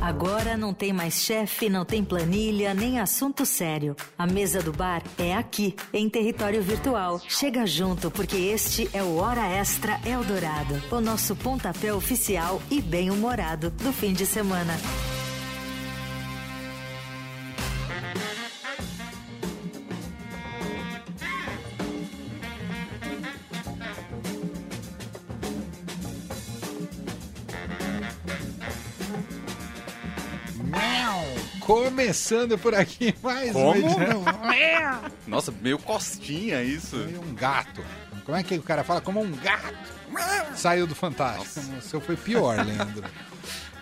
[0.00, 3.96] Agora não tem mais chefe, não tem planilha, nem assunto sério.
[4.16, 7.20] A mesa do bar é aqui, em território virtual.
[7.28, 13.70] Chega junto, porque este é o Hora Extra Eldorado, o nosso pontapé oficial e bem-humorado
[13.70, 14.74] do fim de semana.
[32.08, 33.68] Começando por aqui mais Como?
[33.68, 34.24] uma edição.
[35.28, 36.96] Nossa, meio costinha isso.
[36.96, 37.84] Foi um gato.
[38.24, 39.02] Como é que o cara fala?
[39.02, 39.76] Como um gato.
[40.56, 41.60] Saiu do Fantástico.
[41.76, 43.04] O seu foi pior, Leandro.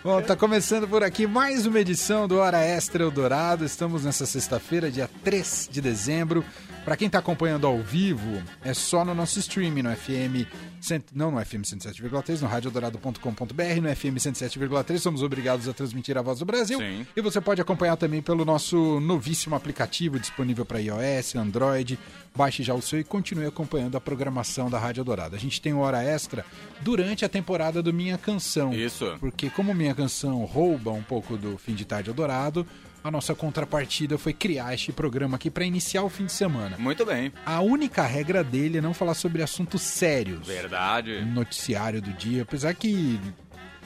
[0.03, 3.63] Bom, tá começando por aqui mais uma edição do Hora Extra Eldorado.
[3.63, 6.43] Estamos nessa sexta-feira, dia 3 de dezembro.
[6.87, 10.47] Para quem tá acompanhando ao vivo, é só no nosso streaming, no FM,
[10.79, 11.03] cent...
[11.13, 14.97] não no FM 107,3, no radiodorado.com.br, no FM 107,3.
[14.97, 16.79] Somos obrigados a transmitir a voz do Brasil.
[16.79, 17.05] Sim.
[17.13, 21.99] E você pode acompanhar também pelo nosso novíssimo aplicativo disponível para iOS, Android.
[22.33, 25.35] Baixe já o seu e continue acompanhando a programação da Rádio Dourado.
[25.35, 26.45] A gente tem hora extra
[26.79, 28.73] durante a temporada do Minha Canção.
[28.73, 29.13] Isso.
[29.19, 32.65] Porque como Minha Canção rouba um pouco do fim de tarde Dourado,
[33.03, 36.77] a nossa contrapartida foi criar este programa aqui para iniciar o fim de semana.
[36.77, 37.31] Muito bem.
[37.45, 41.21] A única regra dele é não falar sobre assuntos sérios Verdade.
[41.21, 43.19] no noticiário do dia, apesar que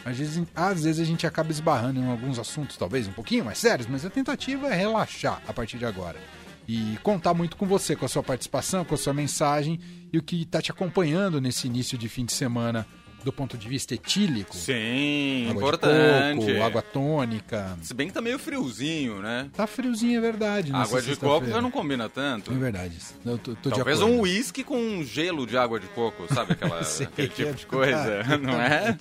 [0.04, 3.60] às vezes, às vezes a gente acaba esbarrando em alguns assuntos, talvez um pouquinho mais
[3.60, 6.20] sérios, mas a tentativa é relaxar a partir de agora.
[6.68, 9.80] E contar muito com você, com a sua participação, com a sua mensagem
[10.12, 12.88] e o que está te acompanhando nesse início de fim de semana
[13.24, 14.56] do ponto de vista etílico.
[14.56, 16.46] Sim, água importante.
[16.46, 17.78] de coco, água tônica.
[17.82, 19.50] Se bem que tá meio friozinho, né?
[19.54, 20.72] Tá friozinho, é verdade.
[20.74, 22.52] água de coco já não combina tanto.
[22.52, 22.98] É verdade.
[23.26, 26.54] Eu tô, tô Talvez um uísque com gelo de água de coco, sabe?
[26.54, 28.44] Aquela, aquele tipo é de coisa, verdade.
[28.44, 28.98] não é?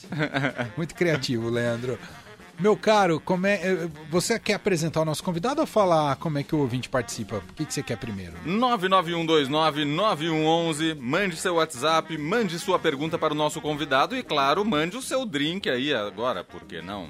[0.76, 1.98] Muito criativo, Leandro.
[2.61, 6.42] Meu caro, como é, eh, você quer apresentar o nosso convidado ou falar como é
[6.42, 7.36] que o ouvinte participa?
[7.36, 8.34] O que, que você quer primeiro?
[8.47, 15.00] 991299111, mande seu WhatsApp, mande sua pergunta para o nosso convidado e, claro, mande o
[15.03, 17.09] seu drink aí agora, por que não?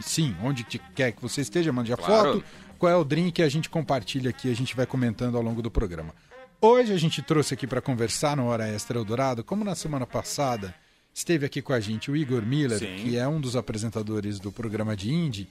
[0.00, 2.34] Sim, onde te- quer que você esteja, mande a Claro.
[2.34, 2.44] foto.
[2.78, 5.62] Qual é o drink que a gente compartilha aqui, a gente vai comentando ao longo
[5.62, 6.14] do programa.
[6.60, 10.74] Hoje a gente trouxe aqui para conversar no Hora Extra Eldorado, como na semana passada
[11.14, 12.96] esteve aqui com a gente o Igor Miller, Sim.
[12.96, 15.48] que é um dos apresentadores do programa de Indie.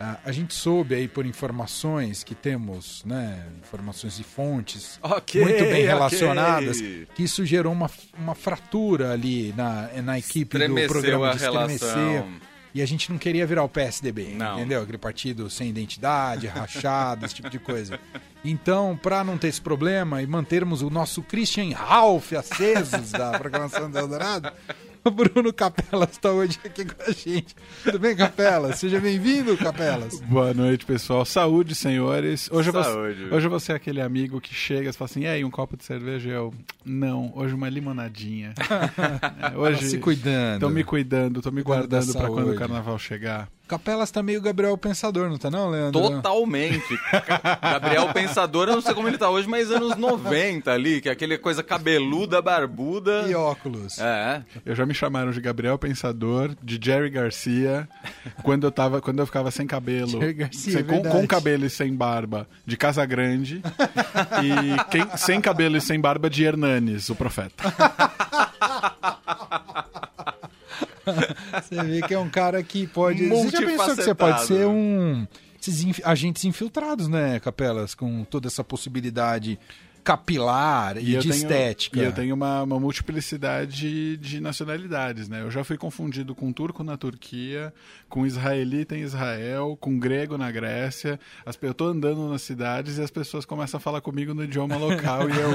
[0.00, 5.64] Ah, a gente soube aí por informações que temos, né, informações de fontes Ok, muito
[5.64, 6.80] bem relacionadas,
[7.16, 11.44] que isso gerou uma, uma fratura ali na, na equipe do Estremeceu programa a de
[11.44, 12.24] estremecer.
[12.74, 14.58] E a gente não queria virar o PSDB, Não.
[14.58, 14.82] entendeu?
[14.82, 17.98] Aquele partido sem identidade, rachado, esse tipo de coisa.
[18.44, 23.90] Então, para não ter esse problema e mantermos o nosso Christian Ralph acesos da programação
[23.90, 24.52] do Eldorado,
[25.12, 27.54] Bruno Capelas está hoje aqui com a gente.
[27.84, 28.78] Tudo bem, Capelas?
[28.78, 30.20] Seja bem-vindo, Capelas.
[30.22, 31.24] Boa noite, pessoal.
[31.24, 32.48] Saúde, senhores.
[32.50, 33.24] Hoje, Saúde.
[33.24, 35.76] vou, hoje vou ser aquele amigo que chega e fala assim: e aí, um copo
[35.76, 36.30] de cerveja?
[36.30, 36.52] Eu,
[36.84, 38.54] não, hoje uma limonadinha.
[39.40, 40.60] É, hoje Se cuidando.
[40.60, 43.48] Tô me cuidando, tô me guardando pra quando o carnaval chegar.
[43.68, 46.00] Capelas tá meio Gabriel Pensador, não tá não, Leandro?
[46.00, 46.98] Totalmente.
[47.62, 51.12] Gabriel Pensador, eu não sei como ele tá hoje, mas anos 90 ali, que é
[51.12, 53.26] aquele coisa cabeluda, barbuda.
[53.28, 53.98] E óculos.
[53.98, 57.86] É, Eu já me chamaram de Gabriel Pensador, de Jerry Garcia,
[58.42, 60.08] quando eu, tava, quando eu ficava sem cabelo.
[60.12, 63.60] Jerry Garcia, sem- é com, com cabelo e sem barba, de Casa Grande.
[64.42, 67.64] e quem- sem cabelo e sem barba, de Hernanes, o profeta.
[71.62, 73.28] Você vê que é um cara que pode.
[73.28, 75.26] Você já pensou que você pode ser um.
[75.60, 77.94] Esses agentes infiltrados, né, Capelas?
[77.94, 79.58] Com toda essa possibilidade
[80.04, 81.98] capilar e, eu de tenho- estética.
[82.00, 85.42] E eu tenho uma, uma multiplicidade de nacionalidades, né?
[85.42, 87.72] Eu já fui confundido com turco na Turquia,
[88.08, 91.18] com israelita em Israel, com grego na Grécia.
[91.44, 94.76] As, eu tô andando nas cidades e as pessoas começam a falar comigo no idioma
[94.76, 95.50] local e eu,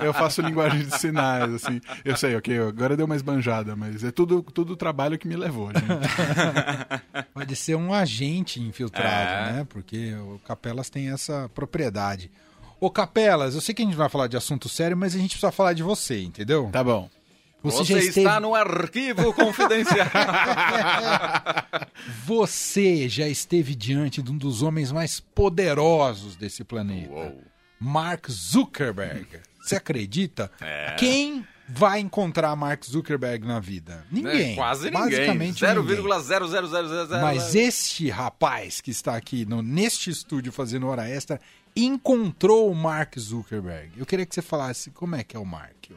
[0.00, 1.80] eu, eu faço linguagem de sinais, assim.
[2.04, 5.36] Eu sei, ok, agora deu uma esbanjada, mas é tudo, tudo o trabalho que me
[5.36, 5.82] levou, gente.
[7.34, 9.52] Pode ser um agente infiltrado, É.
[9.52, 9.66] né?
[9.68, 12.30] Porque o Capelas tem essa propriedade.
[12.82, 15.30] Ô, Capelas, eu sei que a gente vai falar de assunto sério, mas a gente
[15.30, 16.68] precisa falar de você, entendeu?
[16.72, 17.08] Tá bom.
[17.62, 20.08] você, já esteve- está no arquivo confidencial.
[22.26, 27.12] Você já esteve diante de um dos homens mais poderosos desse planeta.
[27.12, 27.40] Uou.
[27.78, 29.28] Mark Zuckerberg.
[29.60, 30.50] Você acredita?
[30.60, 30.96] É.
[30.98, 34.04] Quem vai encontrar Mark Zuckerberg na vida?
[34.10, 34.52] Ninguém.
[34.52, 35.00] É, quase ninguém.
[35.04, 35.96] Basicamente ninguém.
[35.96, 37.22] 0,00000.
[37.22, 41.40] Mas este rapaz que está aqui no, neste estúdio fazendo hora extra
[41.74, 43.92] encontrou o Mark Zuckerberg.
[43.98, 45.90] Eu queria que você falasse como é que é o Mark.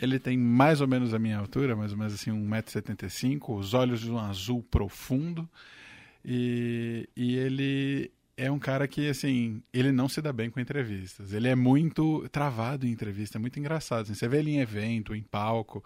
[0.00, 4.00] Ele tem mais ou menos a minha altura, mais ou menos assim, 1,75m, os olhos
[4.00, 5.48] de um azul profundo.
[6.24, 11.32] E, e ele é um cara que, assim, ele não se dá bem com entrevistas.
[11.32, 14.02] Ele é muito travado em entrevista, é muito engraçado.
[14.02, 15.84] Assim, você vê ele em evento, em palco.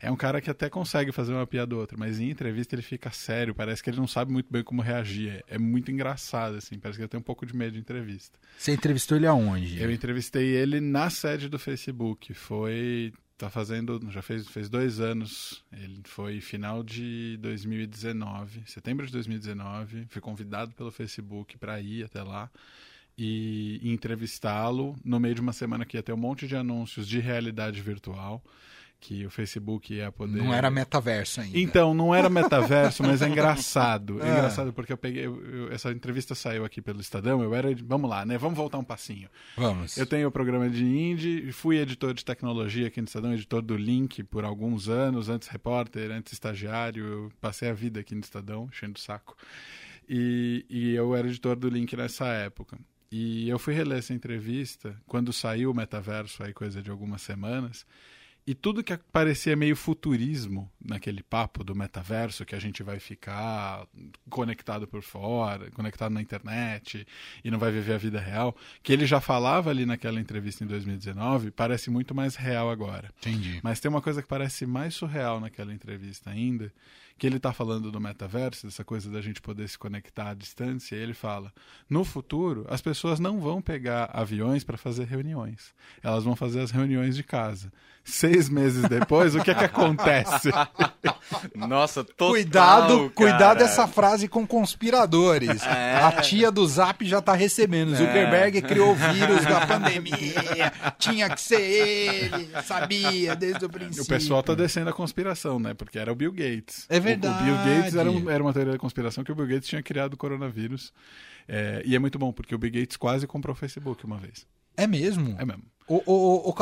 [0.00, 2.82] É um cara que até consegue fazer uma piada ou outra, mas em entrevista ele
[2.82, 5.44] fica sério, parece que ele não sabe muito bem como reagir.
[5.48, 8.38] É muito engraçado, assim, parece que ele tem um pouco de medo de entrevista.
[8.56, 9.82] Você entrevistou ele aonde?
[9.82, 12.32] Eu entrevistei ele na sede do Facebook.
[12.34, 13.12] Foi.
[13.36, 14.00] Tá fazendo.
[14.10, 15.64] Já fez, fez dois anos.
[15.72, 20.06] Ele foi final de 2019, setembro de 2019.
[20.08, 22.50] Fui convidado pelo Facebook para ir até lá
[23.18, 27.06] e, e entrevistá-lo no meio de uma semana que ia ter um monte de anúncios
[27.06, 28.42] de realidade virtual
[29.00, 30.38] que o Facebook ia poder.
[30.42, 31.56] Não era metaverso ainda.
[31.58, 34.20] Então, não era metaverso, mas é engraçado.
[34.22, 35.24] É, engraçado porque eu peguei.
[35.26, 37.40] eu- eu- essa entrevista saiu aqui pelo Estadão.
[37.42, 37.68] Eu era.
[37.84, 38.36] Vamos lá, né?
[38.36, 39.28] Vamos voltar um passinho.
[39.56, 39.96] Vamos.
[39.96, 43.76] Eu tenho o programa de indie, fui editor de tecnologia aqui no Estadão, editor do
[43.76, 47.04] Link por alguns anos, antes repórter, antes estagiário.
[47.06, 49.36] Eu passei a vida aqui no Estadão, enchendo o saco.
[50.08, 52.78] E, e eu era editor do Link nessa época.
[53.10, 57.86] E eu fui reler essa entrevista quando saiu o metaverso, aí coisa de algumas semanas.
[58.48, 63.86] E tudo que parecia meio futurismo naquele papo do metaverso, que a gente vai ficar
[64.30, 67.06] conectado por fora, conectado na internet
[67.44, 70.66] e não vai viver a vida real, que ele já falava ali naquela entrevista em
[70.66, 73.12] 2019, parece muito mais real agora.
[73.18, 73.60] Entendi.
[73.62, 76.72] Mas tem uma coisa que parece mais surreal naquela entrevista ainda,
[77.18, 80.94] que ele está falando do metaverso, dessa coisa da gente poder se conectar à distância,
[80.94, 81.52] e ele fala:
[81.90, 85.74] no futuro, as pessoas não vão pegar aviões para fazer reuniões.
[86.00, 87.72] Elas vão fazer as reuniões de casa.
[88.08, 90.50] Seis meses depois, o que é que acontece?
[91.54, 93.10] Nossa, total, Cuidado, cara.
[93.14, 95.62] cuidado essa frase com conspiradores.
[95.62, 95.96] É.
[96.02, 97.94] A tia do Zap já tá recebendo.
[97.94, 100.72] Zuckerberg criou o vírus da pandemia.
[100.98, 102.48] Tinha que ser ele.
[102.64, 104.02] Sabia desde o princípio.
[104.02, 105.74] O pessoal tá descendo a conspiração, né?
[105.74, 106.86] Porque era o Bill Gates.
[106.88, 107.42] É O- verdade.
[107.42, 109.82] O, Bill Gates era, um- era uma teoria da conspiração que o Bill Gates tinha
[109.82, 110.92] criado o coronavírus.
[111.46, 114.46] É, e é muito bom, porque o Bill Gates quase comprou o Facebook uma vez.
[114.76, 115.34] É mesmo?
[115.38, 115.62] É mesmo.
[115.88, 116.54] O, o, o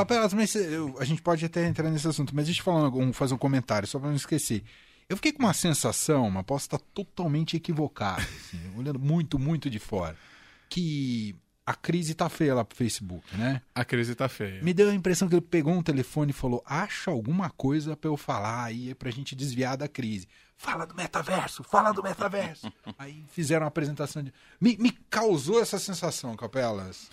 [0.56, 3.38] eu- a gente pode até entrar nesse assunto, mas deixa eu falar um, fazer um
[3.38, 4.62] comentário, só pra não esquecer.
[5.08, 9.78] Eu fiquei com uma sensação, mas posso estar totalmente equivocado, assim, olhando muito, muito de
[9.78, 10.17] fora,
[10.69, 11.34] que
[11.64, 13.61] a crise tá feia lá pro Facebook, né?
[13.75, 14.62] A crise tá feia.
[14.62, 18.08] Me deu a impressão que ele pegou um telefone e falou: acha alguma coisa pra
[18.08, 20.28] eu falar aí pra gente desviar da crise.
[20.56, 22.73] Fala do metaverso, fala do metaverso.
[22.99, 24.32] aí fizeram uma apresentação de.
[24.61, 27.11] Me, me causou essa sensação, Capelas.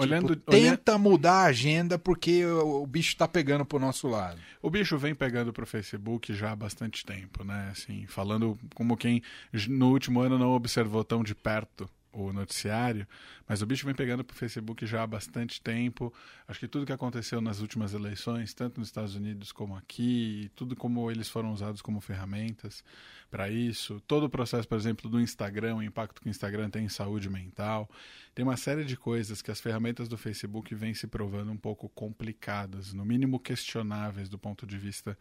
[0.00, 4.38] Olhando, Tipo, tenta mudar a agenda porque o, o bicho tá pegando pro nosso lado.
[4.62, 7.68] O bicho vem pegando pro Facebook já há bastante tempo, né?
[7.72, 9.22] Assim, falando como quem
[9.68, 13.06] no último ano não observou tão de perto o noticiário,
[13.48, 16.12] mas o bicho vem pegando pro Facebook já há bastante tempo.
[16.46, 20.74] Acho que tudo que aconteceu nas últimas eleições, tanto nos Estados Unidos como aqui, tudo
[20.74, 22.82] como eles foram usados como ferramentas
[23.30, 26.86] para isso, todo o processo, por exemplo, do Instagram, o impacto que o Instagram tem
[26.86, 27.88] em saúde mental,
[28.34, 31.88] tem uma série de coisas que as ferramentas do Facebook vêm se provando um pouco
[31.88, 35.16] complicadas, no mínimo questionáveis do ponto de vista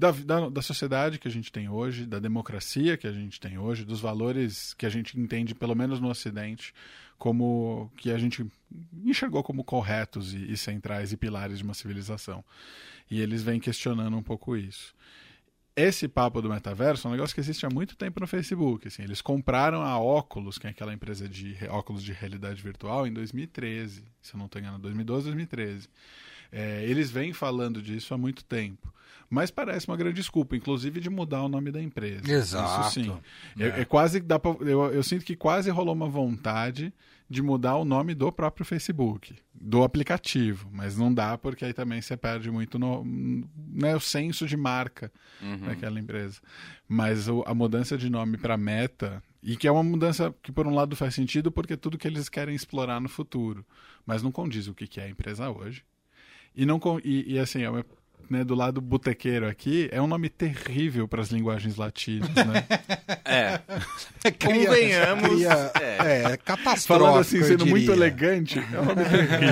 [0.00, 3.58] da, da, da sociedade que a gente tem hoje, da democracia que a gente tem
[3.58, 6.72] hoje, dos valores que a gente entende, pelo menos no Ocidente,
[7.18, 8.46] como que a gente
[9.04, 12.42] enxergou como corretos e, e centrais e pilares de uma civilização.
[13.10, 14.94] E eles vêm questionando um pouco isso
[15.76, 18.88] esse papo do metaverso é um negócio que existe há muito tempo no Facebook.
[18.88, 23.12] Assim, eles compraram a Oculus, que é aquela empresa de óculos de realidade virtual, em
[23.12, 24.04] 2013.
[24.20, 25.88] Se eu não estou enganado, 2012, 2013.
[26.52, 28.92] É, eles vêm falando disso há muito tempo.
[29.30, 32.28] Mas parece uma grande desculpa, inclusive de mudar o nome da empresa.
[32.30, 32.80] Exato.
[32.88, 33.06] Isso sim.
[33.62, 33.80] É.
[33.82, 36.92] É, quase dá pra, eu, eu sinto que quase rolou uma vontade
[37.28, 42.02] de mudar o nome do próprio Facebook, do aplicativo, mas não dá porque aí também
[42.02, 43.04] você perde muito no,
[43.72, 45.12] né, o senso de marca
[45.64, 46.40] daquela empresa.
[46.88, 50.66] Mas o- a mudança de nome para Meta e que é uma mudança que por
[50.66, 53.64] um lado faz sentido porque é tudo que eles querem explorar no futuro,
[54.04, 55.84] mas não condiz o que é a empresa hoje.
[56.56, 57.84] E não e, e assim, é uma-
[58.28, 62.64] né, do lado botequeiro aqui, é um nome terrível para as linguagens latinas, né?
[63.32, 63.58] É,
[64.32, 66.32] Cria- Convenhamos, cria- é.
[66.32, 66.88] é, catastrófico.
[66.88, 69.44] Falando assim, sendo muito elegante, é um nome terrível.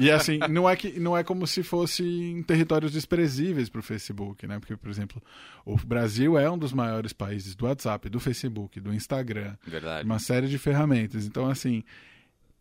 [0.00, 3.82] e assim, não é, que, não é como se fosse em territórios desprezíveis para o
[3.82, 4.58] Facebook, né?
[4.60, 5.20] Porque, por exemplo,
[5.64, 10.04] o Brasil é um dos maiores países do WhatsApp, do Facebook, do Instagram, verdade.
[10.04, 11.26] uma série de ferramentas.
[11.26, 11.82] Então, assim,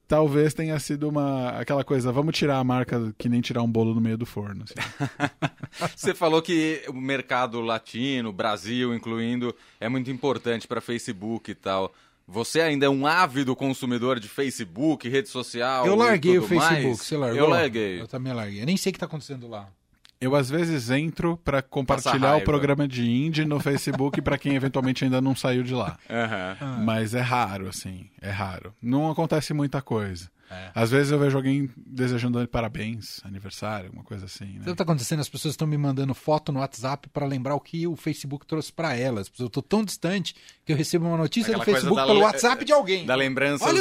[0.07, 3.93] talvez tenha sido uma aquela coisa, vamos tirar a marca que nem tirar um bolo
[3.93, 4.63] no meio do forno.
[4.63, 4.75] assim.
[5.95, 11.93] Você falou que o mercado latino, Brasil incluindo, é muito importante para Facebook e tal.
[12.27, 15.85] Você ainda é um ávido consumidor de Facebook, rede social?
[15.85, 16.97] Eu e larguei o Facebook, mais?
[16.99, 17.39] você largou?
[17.39, 18.01] Eu larguei.
[18.01, 18.61] Eu também larguei.
[18.61, 19.67] Eu nem sei o que tá acontecendo lá.
[20.23, 25.03] Eu às vezes entro pra compartilhar o programa de indie no Facebook pra quem eventualmente
[25.03, 25.97] ainda não saiu de lá.
[26.09, 26.83] Aham.
[26.83, 28.73] Mas é raro, assim, é raro.
[28.81, 30.31] Não acontece muita coisa.
[30.51, 30.69] É.
[30.75, 34.59] Às vezes eu vejo alguém desejando parabéns, aniversário, alguma coisa assim, né?
[34.59, 35.19] Sabe o que tá acontecendo?
[35.19, 38.71] As pessoas estão me mandando foto no WhatsApp pra lembrar o que o Facebook trouxe
[38.71, 39.31] pra elas.
[39.39, 42.63] Eu tô tão distante que eu recebo uma notícia Aquela do Facebook pelo le- WhatsApp
[42.65, 43.03] de alguém.
[43.05, 43.15] Da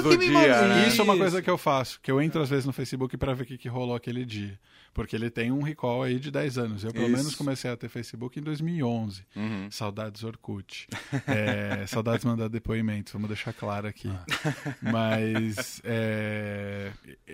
[0.00, 0.68] o do que me dia, mandou.
[0.68, 0.88] né?
[0.88, 3.34] Isso é uma coisa que eu faço, que eu entro às vezes no Facebook pra
[3.34, 4.58] ver o que, que rolou aquele dia.
[4.94, 6.84] Porque ele tem um recall aí de 10 anos.
[6.84, 7.16] Eu, pelo Isso.
[7.16, 9.24] menos, comecei a ter Facebook em 2011.
[9.34, 9.68] Uhum.
[9.70, 10.86] Saudades Orkut.
[11.26, 14.08] É, saudades mandar depoimentos, vamos deixar claro aqui.
[14.08, 14.24] Ah.
[14.82, 16.90] Mas é,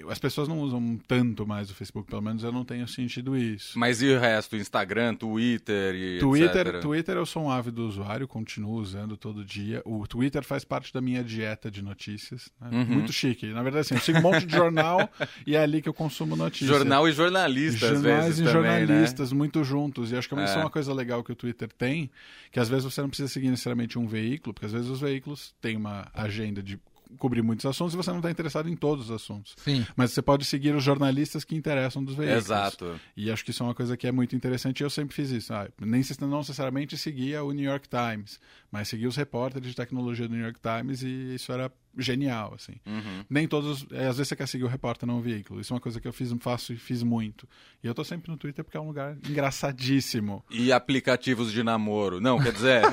[0.09, 3.79] as pessoas não usam tanto mais o Facebook, pelo menos eu não tenho sentido isso.
[3.79, 4.57] Mas e o resto?
[4.57, 6.81] Instagram, Twitter e Twitter, etc?
[6.81, 9.83] Twitter eu sou um ávido usuário, continuo usando todo dia.
[9.85, 12.50] O Twitter faz parte da minha dieta de notícias.
[12.61, 12.69] né?
[12.73, 12.85] Uhum.
[12.87, 13.47] Muito chique.
[13.53, 15.09] Na verdade, assim, eu sigo um monte de jornal
[15.47, 16.69] e é ali que eu consumo notícias.
[16.71, 18.78] Jornal e jornalista, às Jornais vezes, e também, né?
[18.87, 20.11] jornalistas muito juntos.
[20.12, 20.61] E acho que isso é É.
[20.61, 22.11] uma coisa legal que o Twitter tem,
[22.52, 25.55] que às vezes você não precisa seguir necessariamente um veículo, porque às vezes os veículos
[25.61, 26.78] têm uma agenda de
[27.19, 29.55] cobrir muitos assuntos e você não está interessado em todos os assuntos.
[29.64, 29.83] Sim.
[29.97, 32.45] Mas você pode seguir os jornalistas que interessam dos veículos.
[32.45, 33.00] Exato.
[33.17, 35.31] E acho que isso é uma coisa que é muito interessante e eu sempre fiz
[35.31, 35.55] isso.
[35.55, 38.38] Ah, nem se- não necessariamente seguia o New York Times,
[38.70, 42.75] mas seguia os repórteres de tecnologia do New York Times e isso era genial, assim.
[42.87, 43.25] Uhum.
[43.28, 43.84] Nem todos...
[43.90, 45.60] é, às vezes você quer seguir o repórter, não o veículo.
[45.60, 47.48] Isso é uma coisa que eu fiz, faço e fiz muito.
[47.82, 50.44] E eu tô sempre no Twitter porque é um lugar engraçadíssimo.
[50.50, 52.20] E aplicativos de namoro.
[52.20, 52.82] Não, quer dizer,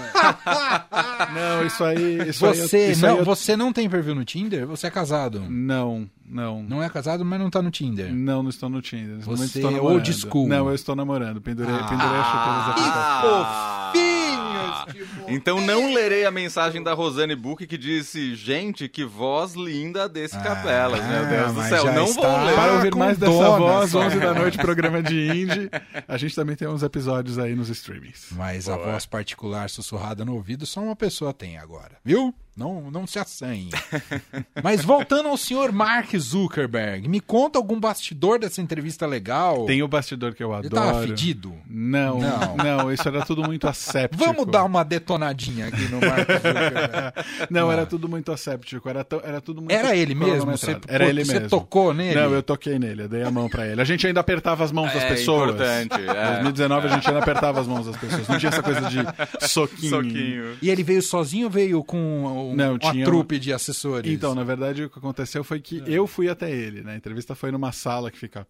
[1.34, 2.29] Não, isso aí...
[2.29, 4.65] Isso aí eu- Você, isso aí não, eu- você não tem perfil no Tinder?
[4.65, 5.41] Você é casado?
[5.50, 6.63] Não, não.
[6.63, 8.12] Não é casado, mas não tá no Tinder.
[8.13, 9.17] Não, não estou no Tinder.
[9.17, 10.48] Nesse Você é old school.
[10.48, 11.41] Não, eu estou namorando.
[11.41, 11.84] Pendurei, Ah.
[11.84, 14.15] pendurei as chuteiras da
[14.66, 15.26] aplicação.
[15.28, 20.38] Então não lerei a mensagem da Rosane Book que disse: Gente, que voz linda desse
[20.40, 21.04] Capelas.
[21.06, 22.56] Meu Deus do Ah, céu, não vou ler.
[22.56, 24.00] Para ouvir mais dessa dona, voz, só.
[24.02, 25.70] 11 da noite, programa de indie.
[26.08, 28.28] A gente também tem uns episódios aí nos streamings.
[28.32, 32.34] Mas a voz particular sussurrada no ouvido só uma pessoa tem agora, viu?
[32.56, 33.70] Não, não se assanhe.
[34.64, 39.66] Mas voltando ao senhor Mark Zuckerberg, me conta algum bastidor dessa entrevista legal.
[39.66, 40.76] Tem o bastidor que eu Ele adoro.
[40.88, 41.54] tava fedido?
[41.70, 42.56] Não, Não.
[42.58, 44.24] não, isso era tudo muito asséptico.
[44.24, 47.14] Vamos dar uma detonadinha aqui no Mark Zuckerberg.
[47.50, 47.74] Não, Ah.
[47.74, 50.52] era tudo muito asséptico, era, era tudo muito Era ele mesmo?
[50.52, 50.78] Você.
[50.88, 51.50] Era pô, ele você mesmo.
[51.50, 52.16] tocou nele?
[52.20, 53.82] Não, eu toquei nele, eu dei a mão pra ele.
[53.82, 55.50] A gente ainda apertava as mãos das É pessoas.
[55.56, 56.32] importante, Em é.
[56.36, 58.28] 2019 a gente ainda apertava as mãos das pessoas.
[58.30, 59.00] Não tinha essa coisa de
[59.48, 59.90] soquinho.
[59.90, 60.58] Soquinho.
[60.62, 64.12] E ele veio sozinho ou veio com um- Não, uma trupe de assessores?
[64.12, 66.94] Então, na verdade, o que aconteceu foi que eu fui até ele, né?
[66.94, 68.48] A entrevista foi numa sala que fica.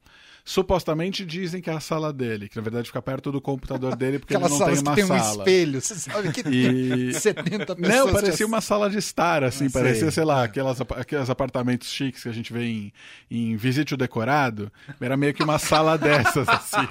[0.48, 4.20] Supostamente dizem que é a sala dele, que na verdade fica perto do computador dele,
[4.20, 5.44] porque Aquelas ele não salas tem uma que tem um sala.
[5.44, 7.96] espelho, você sabe que tem E- 70 pessoas.
[8.06, 9.82] Não, parecia uma sala de estar, assim, Ah, sei.
[9.82, 12.94] parecia, sei lá, aquelas, aqueles apartamentos chiques que a gente vê em,
[13.32, 14.72] em Visite o Decorado.
[15.02, 16.88] Era meio que uma sala dessas, assim.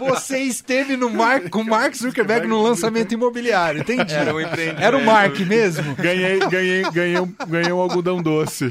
[0.00, 4.12] Você esteve no Mark, com o Mark Zuckerberg no lançamento imobiliário, entendi.
[4.12, 4.82] Era um empreendimento.
[4.82, 5.94] Era o Mark mesmo?
[5.94, 8.68] Ganhei, ganhei, ganhei, um, ganhei um algodão doce.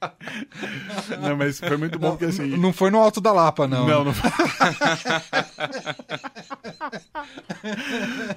[1.22, 2.56] Não, mas foi muito bom porque assim.
[2.56, 3.86] Não foi no Alto da Lapa, não.
[3.86, 4.30] Não, não foi.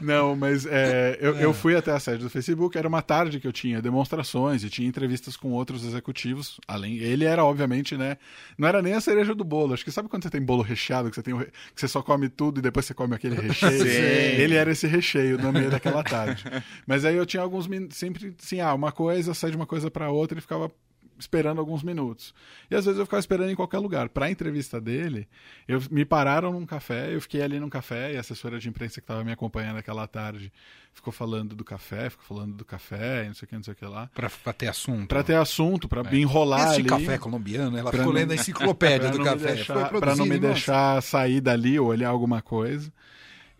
[0.01, 3.47] Não, mas é, eu, eu fui até a sede do Facebook, era uma tarde que
[3.47, 6.59] eu tinha demonstrações e tinha entrevistas com outros executivos.
[6.67, 8.17] Além, ele era, obviamente, né?
[8.57, 9.73] Não era nem a cereja do bolo.
[9.73, 12.01] Acho que sabe quando você tem bolo recheado, que você, tem, re- que você só
[12.01, 13.83] come tudo e depois você come aquele recheio?
[13.83, 14.41] Sim.
[14.41, 16.43] Ele era esse recheio no meio daquela tarde.
[16.87, 20.09] Mas aí eu tinha alguns sempre assim, ah, uma coisa, sai de uma coisa para
[20.09, 20.71] outra e ficava
[21.19, 22.33] esperando alguns minutos.
[22.71, 24.09] E às vezes eu ficava esperando em qualquer lugar.
[24.09, 25.27] Para a entrevista dele,
[25.67, 28.95] eu me pararam num café, eu fiquei ali num café e a assessora de imprensa
[28.95, 30.51] que estava me acompanhando aquela tarde
[30.93, 33.73] ficou falando do café, ficou falando do café, e não sei o que, não sei
[33.73, 34.09] o que lá.
[34.13, 35.07] Pra ter assunto.
[35.07, 36.89] Para ter assunto, para me enrolar Esse ali.
[36.89, 39.63] café colombiano, ela ficou lendo a enciclopédia do café.
[39.99, 42.91] pra não me em deixar sair dali ou olhar alguma coisa.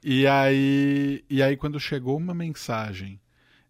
[0.04, 3.20] E aí, e aí quando chegou uma mensagem,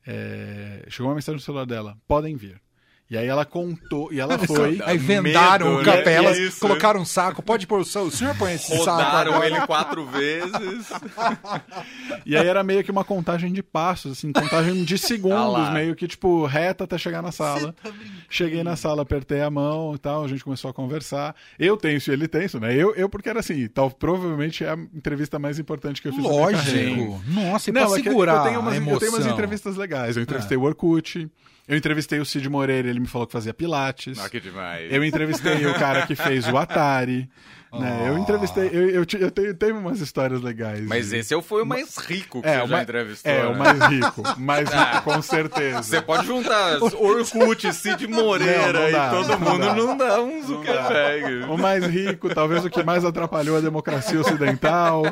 [0.05, 2.61] é, chegou uma mensagem no celular dela, podem vir.
[3.09, 4.79] E aí ela contou, e ela foi.
[4.85, 6.13] Aí vendaram Medo, né?
[6.13, 6.59] elas Isso.
[6.59, 7.41] colocaram um saco.
[7.41, 8.03] Pode pôr o seu.
[8.03, 9.01] O senhor põe esse saco.
[9.01, 10.89] Rodaram ele quatro vezes.
[12.25, 15.71] E aí era meio que uma contagem de passos, assim, contagem de Ah segundos, lá.
[15.71, 17.73] meio que tipo reta até chegar na sala.
[17.81, 17.91] tá
[18.29, 21.35] Cheguei na sala, apertei a mão e tal, a gente começou a conversar.
[21.57, 22.75] Eu tenso e ele tenso, né?
[22.75, 26.23] Eu, eu porque era assim, tal, provavelmente é a entrevista mais importante que eu fiz
[26.23, 26.89] na minha carreira.
[27.01, 27.21] Lógico.
[27.27, 30.15] Nossa, e Não, pra é segurar eu tenho, umas, eu tenho umas entrevistas legais.
[30.17, 31.29] Eu entrevistei o Orkut,
[31.69, 34.17] eu entrevistei o Cid Moreira, ele me falou que fazia Pilates.
[34.17, 34.91] Ah, que demais.
[34.91, 37.29] Eu entrevistei o cara que fez o Atari.
[37.71, 38.05] Né?
[38.07, 40.81] Eu entrevistei, eu, eu, eu tenho, tenho umas histórias legais.
[40.87, 43.31] Mas esse foi o mais rico que é, você o já mais, entrevistou.
[43.31, 43.45] É, né?
[43.47, 44.23] o mais rico.
[44.39, 45.83] Mais rico, com certeza.
[45.83, 49.73] Você pode juntar Orkut, Cid Moreira Não, não dá, e todo não mundo dá.
[49.75, 51.43] não dá um Zuckerberg.
[51.49, 55.03] O mais rico, talvez o que mais atrapalhou a democracia ocidental.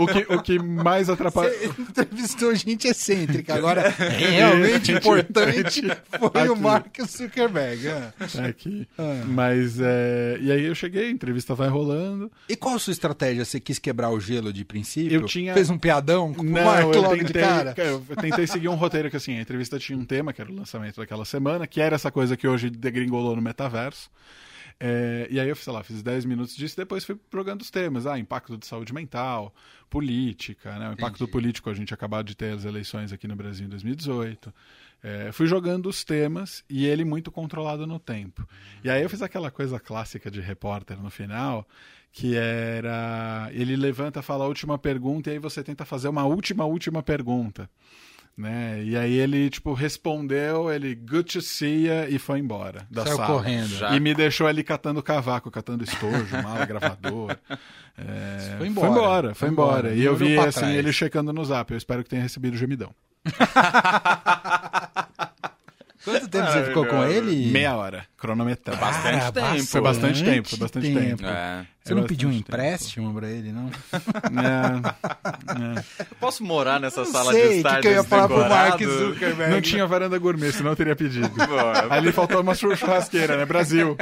[0.00, 1.52] O que, o que mais atrapalhou.
[1.52, 3.54] Você entrevistou gente excêntrica.
[3.54, 5.82] Agora, realmente importante
[6.18, 6.62] foi o Aqui.
[6.62, 7.88] Mark Zuckerberg.
[7.88, 8.12] é.
[8.48, 8.88] Aqui.
[8.98, 9.22] Ah.
[9.26, 9.97] Mas é.
[10.40, 12.30] E aí eu cheguei, a entrevista vai rolando.
[12.48, 13.44] E qual a sua estratégia?
[13.44, 15.20] Você quis quebrar o gelo de princípio?
[15.22, 17.74] Eu tinha- Fez um piadão com o Não, Mark eu logo tentei, de cara?
[17.76, 20.54] eu tentei seguir um roteiro que assim, a entrevista tinha um tema, que era o
[20.54, 24.10] lançamento daquela semana, que era essa coisa que hoje degringolou no metaverso.
[24.80, 27.70] É, e aí eu, sei lá, fiz 10 minutos disso e depois fui jogando os
[27.70, 28.06] temas.
[28.06, 29.52] Ah, impacto de saúde mental,
[29.90, 30.88] política, né?
[30.90, 31.32] O impacto Entendi.
[31.32, 34.54] político, a gente acabou de ter as eleições aqui no Brasil em 2018.
[35.02, 38.46] É, fui jogando os temas e ele muito controlado no tempo.
[38.82, 41.66] E aí eu fiz aquela coisa clássica de repórter no final,
[42.12, 46.64] que era ele levanta, fala a última pergunta e aí você tenta fazer uma última
[46.64, 47.70] última pergunta,
[48.38, 48.80] né?
[48.84, 53.16] E aí ele tipo respondeu, ele good to see ya e foi embora da Saiu
[53.16, 53.28] sala.
[53.34, 53.68] correndo.
[53.68, 53.96] Já.
[53.96, 57.36] E me deixou ali catando cavaco, catando estojo, mala, gravador.
[57.98, 58.86] É, Foi embora.
[58.88, 59.78] Foi embora, foi Foi embora.
[59.88, 59.94] embora.
[59.96, 60.76] E eu vi assim trás.
[60.76, 61.68] ele checando no zap.
[61.72, 62.94] Eu espero que tenha recebido o gemidão.
[66.10, 67.46] Quanto tempo você ficou com ele?
[67.50, 68.80] Meia hora, cronometrado.
[68.80, 69.66] Bastante Ah, tempo.
[69.66, 71.26] Foi bastante tempo, foi bastante tempo.
[71.26, 71.66] É.
[71.84, 72.56] Você não É pediu um bastante tempo.
[72.62, 73.70] empréstimo pra ele, não?
[74.38, 78.28] É, Eu posso morar nessa Não sala sei, de estar que que eu ia falar
[78.28, 78.80] pro Mark?
[78.82, 79.52] Zuckerberg.
[79.54, 81.30] Não tinha varanda gourmet, senão eu teria pedido.
[81.90, 83.44] Ali faltou uma chur- churrasqueira, né?
[83.46, 83.96] Brasil.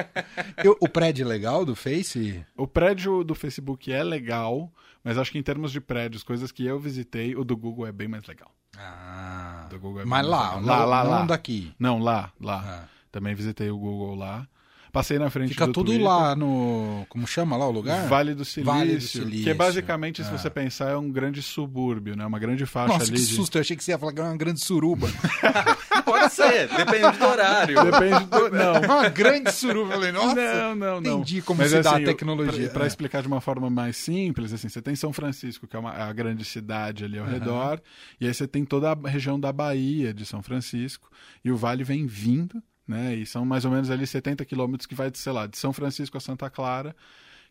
[0.64, 2.42] Eu- o prédio legal do Face?
[2.56, 4.70] O prédio do Facebook é legal,
[5.06, 7.92] mas acho que em termos de prédios, coisas que eu visitei, o do Google é
[7.92, 8.50] bem mais legal.
[8.76, 9.66] Ah.
[9.70, 10.78] Do Google é Mas bem lá, mais legal.
[10.78, 11.25] lá, lá, não lá.
[11.26, 11.72] daqui.
[11.78, 12.64] Não, lá, lá.
[12.84, 12.88] Ah.
[13.10, 14.46] Também visitei o Google lá.
[14.92, 16.06] Passei na frente Fica do tudo Twitter.
[16.06, 17.04] lá no.
[17.10, 18.06] Como chama lá o lugar?
[18.08, 19.44] Vale do, Silício, Vale do Silício.
[19.44, 20.38] Que basicamente, se Ah.
[20.38, 22.25] você pensar, é um grande subúrbio, né?
[22.25, 23.34] Uma grande faixa Nossa, ali que de.
[23.34, 23.56] susto.
[23.58, 25.06] Eu achei que você ia falar que era uma grande suruba.
[26.06, 27.84] Pode ser, depende do horário.
[27.84, 28.48] Depende do.
[28.50, 28.80] Não.
[28.80, 29.90] uma grande suruba.
[29.90, 30.34] Eu falei, nossa.
[30.34, 31.14] Não, não, não.
[31.18, 32.70] Entendi como Mas, se dá a assim, eu- tecnologia.
[32.70, 32.86] Pra É.
[32.86, 36.12] explicar de uma forma mais simples, assim, você tem São Francisco, que é uma, a
[36.12, 37.80] grande cidade ali ao redor,
[38.20, 41.10] e aí você tem toda a região da Bahia de São Francisco,
[41.44, 43.14] e o vale vem vindo, né?
[43.16, 45.72] E são mais ou menos ali 70 quilômetros que vai, de, sei lá, de São
[45.72, 46.94] Francisco a Santa Clara,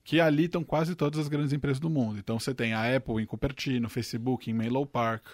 [0.04, 2.20] que ali estão quase todas as grandes empresas do mundo.
[2.20, 5.26] Então você tem a Apple em Cupertino, o Facebook em Menlo Park,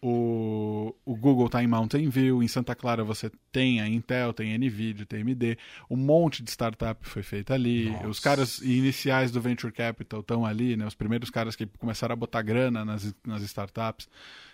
[0.00, 4.54] o, o Google está em Mountain View, em Santa Clara você tem a Intel, tem
[4.54, 5.58] a Nvidia, tem a AMD,
[5.90, 10.76] um monte de startup foi feita ali, os caras iniciais do Venture Capital estão ali,
[10.76, 14.08] né, os primeiros caras que começaram a botar grana nas, nas startups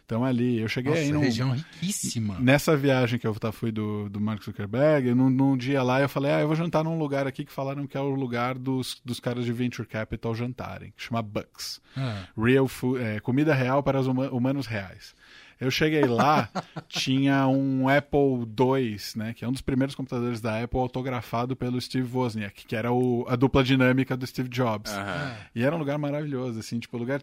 [0.04, 0.60] estão ali.
[0.60, 2.38] Eu cheguei aí Nossa, num, região riquíssima.
[2.38, 6.08] Nessa viagem que eu tá, fui do, do Mark Zuckerberg, num, num dia lá eu
[6.08, 9.00] falei, ah, eu vou jantar num lugar aqui que falaram que é o lugar dos,
[9.04, 11.80] dos caras de Venture Capital jantarem, que chama Bucks.
[11.96, 12.26] Ah.
[12.36, 15.14] Real food, é, comida real para os huma- humanos reais.
[15.60, 16.48] Eu cheguei lá,
[16.88, 21.80] tinha um Apple II, né, que é um dos primeiros computadores da Apple autografado pelo
[21.80, 24.90] Steve Wozniak, que era o- a dupla dinâmica do Steve Jobs.
[24.92, 25.34] Aham.
[25.54, 27.22] E era um lugar maravilhoso, assim, tipo, lugar.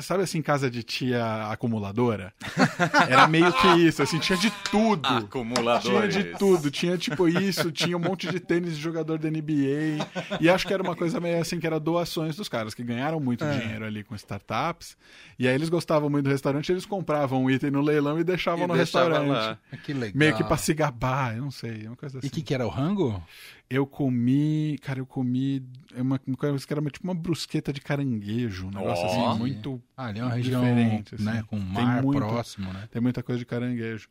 [0.00, 2.32] Sabe assim, casa de tia acumuladora?
[3.08, 5.06] Era meio que isso, assim, tinha de tudo.
[5.06, 6.14] Tinha Acumuladores.
[6.14, 9.98] de tudo, tinha tipo isso, tinha um monte de tênis de jogador da NBA.
[10.40, 13.20] E acho que era uma coisa meio assim, que era doações dos caras, que ganharam
[13.20, 13.58] muito É.
[13.58, 14.96] dinheiro ali com startups.
[15.38, 18.64] E aí eles gostavam muito do restaurante, eles compravam um item no leilão e deixavam
[18.64, 19.30] E no deixava restaurante.
[19.30, 19.58] lá.
[19.84, 20.12] Que legal.
[20.14, 22.26] Meio que pra se gabar, eu não sei, uma coisa assim.
[22.26, 23.22] E o que, que era o rango?
[23.68, 25.62] Eu comi, cara, eu comi
[25.94, 29.30] uma, uma coisa que era tipo uma brusqueta de caranguejo, um negócio Ó.
[29.30, 29.80] assim, muito.
[29.96, 31.24] Ah, ali é uma região Diferente, assim.
[31.24, 32.88] né, com Tem mar muito- próximo, né?
[32.90, 34.08] Tem muita coisa de caranguejo.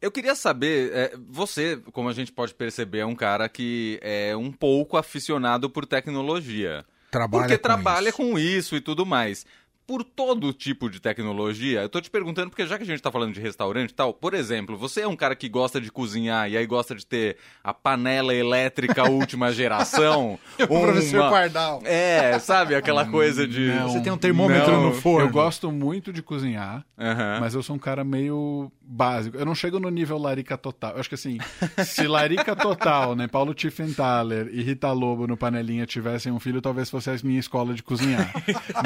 [0.00, 4.34] Eu queria saber, é, você, como a gente pode perceber, é um cara que é
[4.36, 6.84] um pouco aficionado por tecnologia.
[7.10, 8.16] Trabalha porque com trabalha isso.
[8.16, 9.44] com isso e tudo mais.
[9.86, 13.10] Por todo tipo de tecnologia, eu tô te perguntando, porque já que a gente tá
[13.10, 16.48] falando de restaurante e tal, por exemplo, você é um cara que gosta de cozinhar
[16.50, 20.38] e aí gosta de ter a panela elétrica última geração?
[20.60, 21.82] O professor Pardal.
[21.84, 22.74] É, sabe?
[22.74, 23.68] Aquela coisa de.
[23.68, 23.88] Não.
[23.88, 25.26] Você tem um termômetro Não, no forno.
[25.26, 27.38] Eu gosto muito de cozinhar, Aham.
[27.40, 29.36] mas eu sou um cara meio básico.
[29.36, 30.92] Eu não chego no nível larica total.
[30.92, 31.38] Eu acho que assim,
[31.84, 36.90] se larica total, né, Paulo Tiffenthaler e Rita Lobo no Panelinha tivessem um filho, talvez
[36.90, 38.32] fosse a minha escola de cozinhar.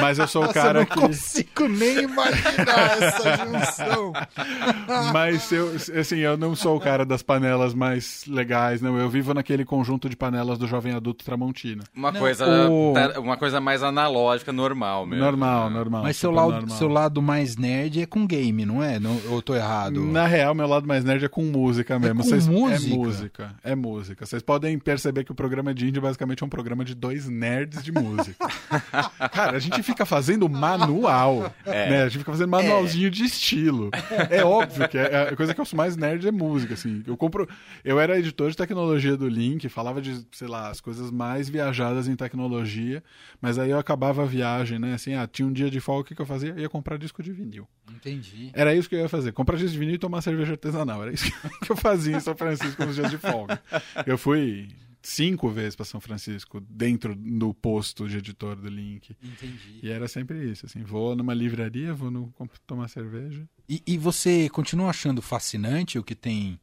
[0.01, 4.13] Mas eu sou o cara não consigo nem imaginar essa junção.
[5.13, 8.97] Mas eu, assim, eu não sou o cara das panelas mais legais, não.
[8.99, 11.85] Eu vivo naquele conjunto de panelas do jovem adulto Tramontina.
[11.95, 15.25] Uma, Não, coisa, o- uma coisa mais analógica, normal mesmo.
[15.25, 16.03] Normal, normal.
[16.03, 16.77] Mas seu lado, normal.
[16.77, 18.99] seu lado mais nerd é com game, não é?
[18.99, 20.01] Não, eu tô errado.
[20.05, 22.23] Na real, meu lado mais nerd é com música mesmo.
[22.23, 22.87] com Vocês- música?
[22.93, 23.55] É música.
[23.65, 24.27] É música.
[24.27, 27.83] Vocês podem perceber que o programa de indie basicamente é um programa de dois nerds
[27.83, 28.47] de música.
[29.33, 31.53] Cara, a gente fica fazendo manual.
[31.67, 31.91] É.
[31.91, 32.03] Né?
[32.03, 33.91] A gente fica fazendo manualzinho de estilo.
[34.31, 37.03] É óbvio que é- a coisa que eu sou mais nerd é música, assim.
[37.07, 37.49] Eu compro.
[37.85, 42.07] Eu era editor de tecnologia do Link, falava de, sei lá, as coisas mais viajadas
[42.09, 43.03] em tecnologia,
[43.41, 44.95] mas aí eu acabava a viagem, né?
[44.95, 46.51] Assim, ah, tinha um dia de folga, o que, que eu fazia?
[46.51, 47.67] Eu ia comprar disco de vinil.
[47.91, 48.51] Entendi.
[48.55, 49.33] Era isso que eu ia fazer.
[49.33, 51.03] Comprar disco de vinil e tomar cerveja artesanal.
[51.03, 51.31] Era isso
[51.65, 53.61] que eu fazia em São Francisco nos dias de folga.
[54.07, 54.69] Eu fui
[55.07, 59.17] cinco vezes para São Francisco dentro do posto de editor do Link.
[59.23, 59.79] Entendi.
[59.83, 62.35] E era sempre isso, assim, vou numa livraria, vou no,
[62.67, 63.49] tomar cerveja.
[63.69, 66.59] E, e você continua achando fascinante o que tem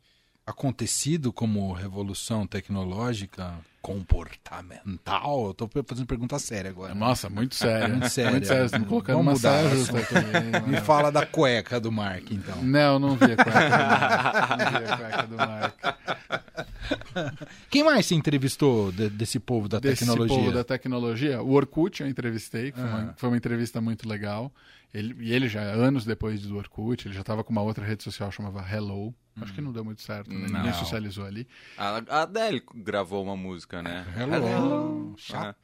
[0.45, 5.47] acontecido como revolução tecnológica comportamental?
[5.47, 6.93] Eu tô fazendo pergunta séria agora.
[6.95, 7.89] Nossa, muito sério.
[7.95, 8.31] Muito sério.
[8.31, 8.47] Muito.
[8.47, 9.97] Você me colocando Vamos mudar assunto.
[9.97, 10.69] aqui.
[10.69, 12.61] Me fala da cueca do Mark, então.
[12.63, 14.57] Não, não vi a cueca do Marco.
[14.57, 15.77] Não vi a cueca do Marco.
[17.69, 20.37] Quem mais se entrevistou de- desse povo da Desse tecnologia?
[20.37, 21.41] povo da tecnologia.
[21.41, 22.95] O Orkut eu entrevistei, que foi, Ah.
[22.95, 24.51] uma, foi uma entrevista muito legal.
[24.93, 28.03] Ele, e ele já, anos depois do Orkut, ele já estava com uma outra rede
[28.03, 29.13] social chamava Hello.
[29.41, 30.47] Acho que não deu muito certo, né?
[30.47, 30.59] Não.
[30.59, 31.47] Ninguém socializou ali.
[31.77, 34.05] A, a Adele gravou uma música, né?
[34.15, 35.13] Hello.
[35.17, 35.55] Chata.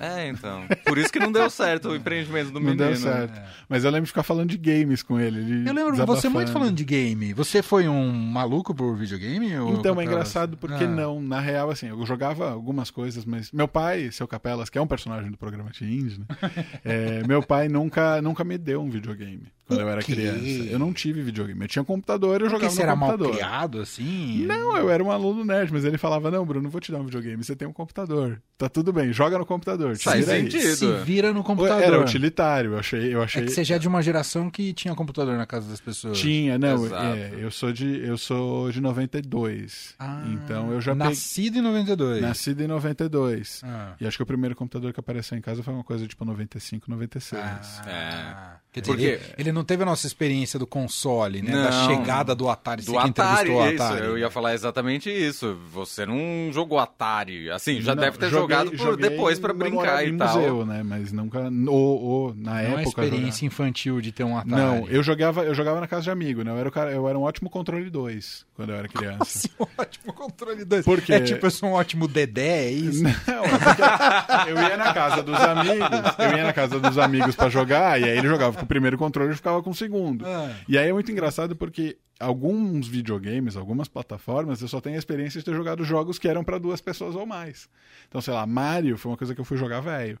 [0.00, 0.64] É, então.
[0.86, 2.76] Por isso que não deu certo o empreendimento do Não menino.
[2.84, 3.40] deu certo.
[3.68, 5.38] Mas eu lembro de ficar falando de games com ele.
[5.40, 7.32] ele Eu lembro, você muito falando de game.
[7.34, 9.56] Você foi um maluco por videogame?
[9.58, 10.88] ou- Então, é engraçado porque Ah.
[10.88, 11.20] não.
[11.20, 14.86] Na real, assim, eu jogava algumas coisas, mas meu pai, seu Capelas, que é um
[14.86, 16.26] personagem do programa de indie, né?
[16.84, 20.12] é, meu pai nunca, nunca me deu um videogame quando O eu era quê?
[20.14, 20.70] criança.
[20.70, 21.60] Eu não tive videogame.
[21.62, 23.34] Eu tinha um computador, eu Porque jogava você no era mal computador.
[23.36, 24.44] criado, assim?
[24.46, 26.98] Não, eu era um aluno nerd, mas ele falava: Não, Bruno, não vou te dar
[26.98, 28.40] um videogame, você tem um computador.
[28.56, 29.96] Tá tudo bem, joga no computador.
[29.98, 30.76] Faz vira aí." sentido.
[30.76, 31.82] Se vira no computador.
[31.82, 33.14] Era utilitário, eu achei.
[33.14, 33.44] Eu É achei...
[33.44, 36.18] que você já é de uma geração que tinha computador na casa das pessoas.
[36.18, 37.16] Tinha, não, Exato.
[37.18, 39.94] é, eu sou de eu sou de 92.
[39.98, 42.22] Ah, então eu já peguei Nascido em 92.
[42.22, 43.60] nascido em 92.
[43.64, 43.94] Ah.
[44.00, 46.90] E acho que o primeiro computador que apareceu em casa foi uma coisa tipo 95,
[46.90, 47.42] 96.
[47.42, 48.60] Ah.
[48.60, 48.63] É.
[48.74, 51.52] Quer dizer, Porque- ele, ele não teve a nossa experiência do console, né?
[51.52, 51.86] Da Não.
[51.96, 52.82] chegada do Atari.
[52.82, 53.82] Do Você que Atari, entrevistou o isso.
[53.84, 54.04] Atari.
[54.06, 55.56] Eu ia falar exatamente isso.
[55.72, 57.50] Você não jogou Atari.
[57.52, 60.36] Assim, já Não, deve ter joguei- jogado por- joguei depois pra em brincar e tal.
[60.36, 60.82] museu, né?
[60.84, 64.50] Mas nunca ou, ou na Não é época experiência infantil de ter um Atari.
[64.60, 66.50] Não, eu jogava, eu jogava na casa de amigo, né?
[66.50, 69.18] Eu era, o cara, eu era um ótimo controle 2 quando eu era criança.
[69.20, 70.84] Nossa, um ótimo controle 2.
[70.84, 71.12] Por quê?
[71.14, 73.04] É tipo, eu sou um ótimo Dedé, é isso?
[73.04, 77.36] Não, é porque eu ia na casa dos amigos, eu ia na casa dos amigos
[77.36, 80.26] pra jogar, e aí ele jogava com o primeiro controle e ficava com o segundo.
[80.26, 80.54] Ah.
[80.68, 85.38] E aí é muito engraçado porque alguns videogames, algumas plataformas, eu só tenho a experiência
[85.38, 87.68] de ter jogado jogos que eram pra duas pessoas ou mais.
[88.08, 90.18] Então, sei lá, Mario foi uma coisa que eu fui jogar velho.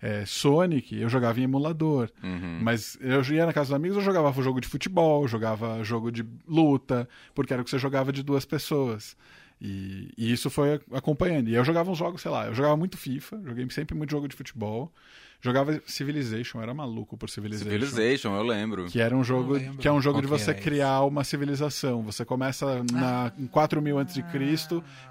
[0.00, 2.10] É, Sonic, eu jogava em emulador.
[2.22, 2.58] Uhum.
[2.62, 6.24] Mas eu ia na casa dos amigos, eu jogava jogo de futebol, jogava jogo de
[6.46, 9.16] luta, porque era o que você jogava de duas pessoas.
[9.60, 11.48] E, e isso foi acompanhando.
[11.48, 14.28] E eu jogava uns jogos, sei lá, eu jogava muito FIFA, joguei sempre muito jogo
[14.28, 14.92] de futebol.
[15.40, 17.70] Jogava Civilization, era maluco por Civilization.
[17.70, 18.86] Civilization, eu lembro.
[18.86, 22.02] Que era um jogo, que é um jogo qual de você criar uma civilização.
[22.02, 24.24] Você começa na, em 4000 a.C.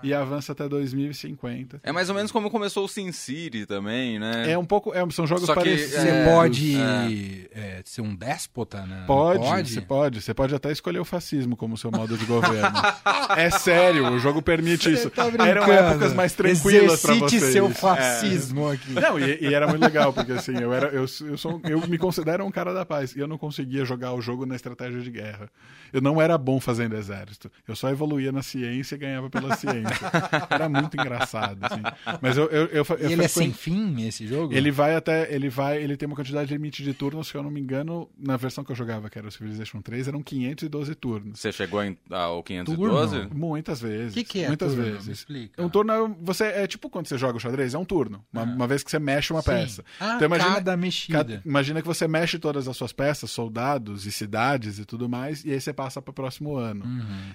[0.02, 1.80] e avança até 2050.
[1.84, 4.52] É mais ou menos como começou o Sin City também, né?
[4.52, 4.94] É um pouco.
[4.94, 5.94] é, são jogos Só que, parecidos.
[5.94, 7.48] Você É, pode é.
[7.54, 9.04] é, ser um déspota, né?
[9.06, 9.70] Pode, pode?
[9.72, 10.22] você pode.
[10.22, 12.78] Você pode até escolher o fascismo como seu modo de governo.
[13.38, 15.10] é sério, o jogo permite isso.
[15.10, 17.54] Tá Eram épocas mais tranquilas Exercite vocês.
[17.54, 18.92] seu fascismo aqui.
[18.92, 21.98] Não, e, e era muito legal, porque assim, eu, era, eu, eu, sou, eu me
[21.98, 23.16] considero um cara da paz.
[23.16, 25.50] E eu não conseguia jogar o jogo na estratégia de guerra.
[25.92, 27.52] Eu não era bom fazendo exército.
[27.68, 30.12] Eu só evoluía na ciência e ganhava pela ciência.
[30.50, 31.82] Era muito engraçado, assim.
[32.22, 32.46] Mas eu.
[32.46, 34.54] eu, eu, eu E ele é sem fim, esse jogo?
[34.54, 35.34] Ele vai até.
[35.34, 35.82] Ele vai.
[35.82, 38.64] Ele tem uma quantidade de limite de turnos, se eu não me engano, na versão
[38.64, 41.40] que eu jogava, que era o Civilization 3, eram 512 turnos.
[41.40, 43.16] Você chegou em- ao 512?
[43.20, 43.36] Turno?
[43.36, 44.12] Muitas vezes.
[44.12, 44.86] O que, que é Muitas turno?
[44.86, 45.08] Me vezes.
[45.10, 45.62] explica.
[45.64, 48.24] Um turno é, você, é tipo quando você joga o xadrez, é um turno.
[48.32, 49.52] Uma, uma vez que você mexe uma Sim.
[49.52, 49.84] peça.
[50.04, 51.18] Ah, Então imagina- cada mexida.
[51.18, 55.44] Cada- imagina que você mexe todas as suas peças, soldados e cidades e tudo mais,
[55.46, 56.84] e aí você passa para o próximo ano.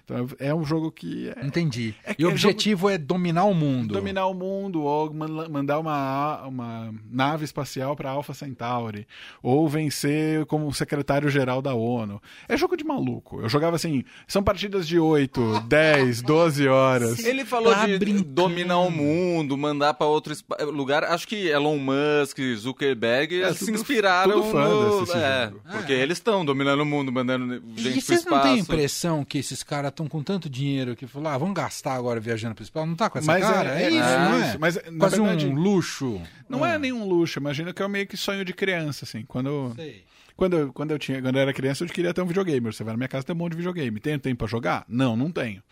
[0.05, 1.95] Então é um jogo que é, Entendi.
[2.05, 3.95] É e o é objetivo é dominar o mundo.
[3.95, 9.07] dominar o mundo, ou man- mandar uma, uma nave espacial para Alpha Centauri,
[9.43, 12.21] ou vencer como secretário-geral da ONU.
[12.49, 13.41] É jogo de maluco.
[13.41, 17.25] Eu jogava assim, são partidas de 8, 10, 12 horas.
[17.25, 18.25] Ele falou Tá de brincando.
[18.25, 20.35] dominar o mundo, mandar pra outro
[20.73, 21.05] lugar.
[21.05, 25.01] Acho que Elon Musk Zuckerberg É, se tudo- inspiraram tudo fã no...
[25.01, 25.61] desse é, jogo.
[25.71, 29.25] porque eles estão dominando o mundo, mandando E gente pro vocês não têm a impressão
[29.25, 32.63] que esses caras estão com tanto dinheiro que falaram, ah, vamos gastar agora viajando pro
[32.65, 32.87] espaço?
[32.87, 33.81] Não tá com essa Mas é- cara?
[33.81, 34.57] É, é isso, não é?
[34.59, 36.21] mas, na Quase verdade, um luxo.
[36.49, 39.25] Não é nenhum luxo, imagina que é meio que sonho de criança, assim.
[39.27, 40.05] Quando, Sei.
[40.37, 42.61] quando, eu, quando, eu tinha, quando eu era criança, eu queria ter um videogame.
[42.73, 44.01] Você vai na minha casa tem um monte de videogame.
[44.01, 44.85] Tenho tempo pra jogar?
[44.89, 45.63] Não, não tenho.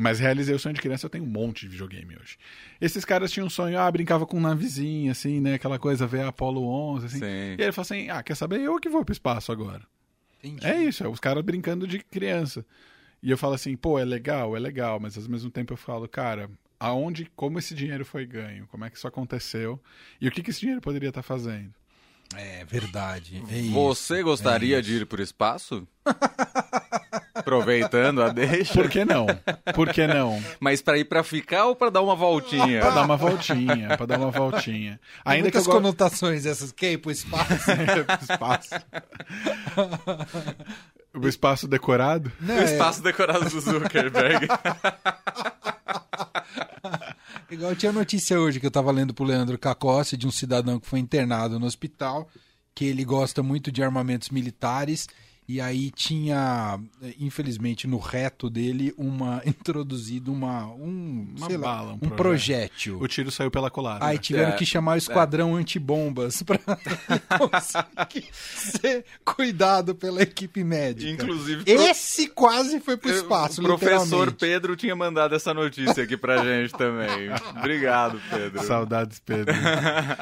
[0.00, 2.38] Mas realizei o sonho de criança, eu tenho um monte de videogame hoje.
[2.80, 5.54] Esses caras tinham um sonho, ah, brincava com navezinha, assim, né?
[5.54, 7.18] Aquela coisa, ver a Apollo 11, assim.
[7.18, 7.56] Sim.
[7.58, 8.60] E ele falou assim, ah, quer saber?
[8.60, 9.82] Eu que vou pro espaço agora.
[10.42, 10.64] Entendi.
[10.66, 12.64] É isso, é os caras brincando de criança.
[13.20, 16.08] E eu falo assim, pô, é legal, é legal, mas ao mesmo tempo eu falo,
[16.08, 18.68] cara, aonde, como esse dinheiro foi ganho?
[18.68, 19.82] Como é que isso aconteceu?
[20.20, 21.74] E o que, que esse dinheiro poderia estar fazendo?
[22.36, 23.42] É verdade.
[23.50, 23.72] É isso.
[23.72, 25.88] Você gostaria É de ir pro espaço?
[27.38, 28.74] Aproveitando a deixa.
[28.74, 29.26] Por que não?
[29.74, 30.42] Por que não?
[30.60, 32.80] Mas pra ir pra ficar ou pra dar uma voltinha?
[32.80, 35.00] Pra dar uma voltinha, pra dar uma voltinha.
[35.24, 37.54] Tem Ainda que eu muitas conotações essas que ir pro espaço.
[38.06, 38.70] pro espaço.
[41.14, 42.30] o espaço decorado?
[42.40, 44.46] Não, O é espaço decorado do Zuckerberg.
[47.50, 50.86] Igual tinha notícia hoje que eu tava lendo pro Leandro Cacossi de um cidadão que
[50.86, 52.28] foi internado no hospital,
[52.74, 55.08] que ele gosta muito de armamentos militares.
[55.48, 56.78] E aí tinha,
[57.18, 62.16] infelizmente, no reto dele, uma introduzido uma um, Uma sei lá, bala, um um projeto.
[62.16, 63.00] projétil.
[63.00, 64.04] O tiro saiu pela colada.
[64.04, 66.58] Aí tiveram É, que chamar o esquadrão antibombas para
[67.38, 71.10] conseguir ser cuidado pela equipe médica.
[71.24, 74.32] Inclusive, Esse quase foi pro espaço, o professor.
[74.32, 77.30] Pedro tinha mandado essa notícia aqui pra gente também.
[77.58, 78.62] Obrigado, Pedro.
[78.64, 79.54] Saudades, Pedro.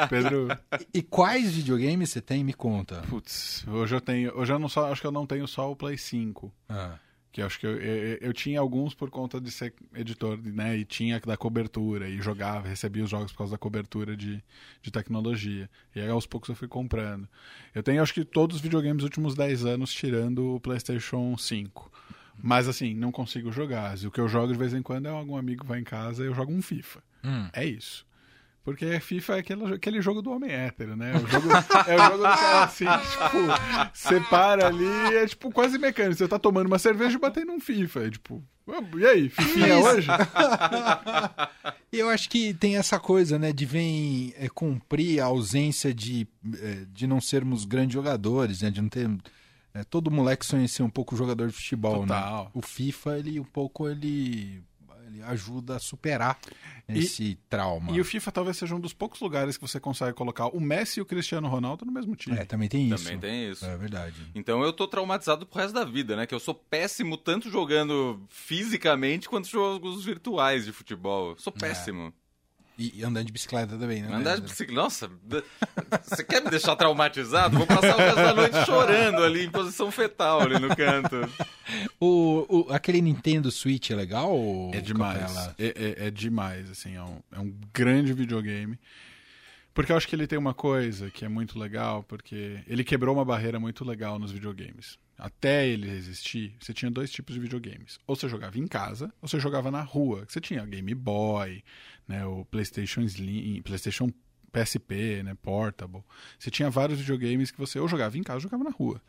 [0.09, 0.49] Pedro,
[0.95, 2.45] E quais videogames você tem?
[2.45, 3.03] Me conta.
[3.09, 4.33] putz, hoje eu tenho.
[4.39, 6.53] Hoje eu não só, acho que eu não tenho só o Play 5.
[6.69, 6.99] Ah.
[7.33, 10.77] Que eu acho que eu, eu, eu tinha alguns por conta de ser editor, né?
[10.77, 14.43] E tinha da cobertura, e jogava, recebia os jogos por causa da cobertura de,
[14.81, 15.69] de tecnologia.
[15.95, 17.29] E aí aos poucos eu fui comprando.
[17.75, 21.93] Eu tenho acho que todos os videogames dos últimos 10 anos, tirando o PlayStation 5.
[22.43, 23.97] Mas assim, não consigo jogar.
[23.99, 26.27] O que eu jogo de vez em quando é algum amigo vai em casa e
[26.27, 27.03] eu jogo um FIFA.
[27.25, 27.49] Hum.
[27.53, 28.06] É isso.
[28.67, 31.13] Porque FIFA é aquele, aquele jogo do homem hétero, né?
[31.15, 31.49] O jogo,
[31.87, 36.17] é o jogo do cara assim, tipo, você para ali, é tipo quase mecânico.
[36.17, 38.07] Você tá tomando uma cerveja e batendo um FIFA.
[38.07, 39.87] É tipo, "Ah, e aí, Fifinha Isso.
[39.89, 40.09] hoje?
[41.93, 46.27] E eu acho que tem essa coisa, né, de vem é, cumprir a ausência de,
[46.61, 49.09] é, de não sermos grandes jogadores, né, de não ter...
[49.73, 52.45] é, todo moleque sonha em ser um pouco jogador de futebol, Total.
[52.47, 52.51] né?
[52.53, 54.61] O FIFA, ele um pouco, ele,
[55.17, 56.39] ele ajuda a superar
[56.89, 57.93] esse trauma.
[57.93, 61.01] E o FIFA talvez seja um dos poucos lugares que você consegue colocar o Messi
[61.01, 62.37] e o Cristiano Ronaldo no mesmo time.
[62.39, 63.05] É, também tem isso.
[63.05, 63.65] Também tem isso.
[63.65, 64.15] É verdade.
[64.35, 66.27] Então eu tô traumatizado pro resto da vida, né?
[66.27, 71.31] Que eu sou péssimo tanto jogando fisicamente quanto jogos virtuais de futebol.
[71.31, 72.09] Eu sou péssimo.
[72.09, 72.26] E,
[72.79, 74.15] e andando de bicicleta também, né?
[74.15, 74.81] Andar de bicicleta.
[74.81, 75.11] Nossa,
[76.05, 77.57] você quer me deixar traumatizado?
[77.57, 81.17] Vou passar o resto da noite chorando ali em posição fetal ali no canto.
[81.99, 84.31] O, o- aquele Nintendo Switch é legal?
[84.31, 85.37] ou, É demais.
[85.59, 85.67] É,
[86.03, 88.79] é- é demais, assim, é um, é um grande videogame.
[89.75, 93.15] Porque eu acho que ele tem uma coisa que é muito legal, porque ele quebrou
[93.15, 94.99] uma barreira muito legal nos videogames.
[95.19, 97.99] Até ele existir, você tinha dois tipos de videogames.
[98.07, 100.25] Ou você jogava em casa, ou você jogava na rua.
[100.29, 101.63] Você tinha Game Boy,
[102.07, 104.11] né, o PlayStation Slim, PlayStation
[104.61, 106.03] PSP, né, Portable.
[106.39, 109.01] Você tinha vários videogames que você ou jogava em casa ou jogava na rua.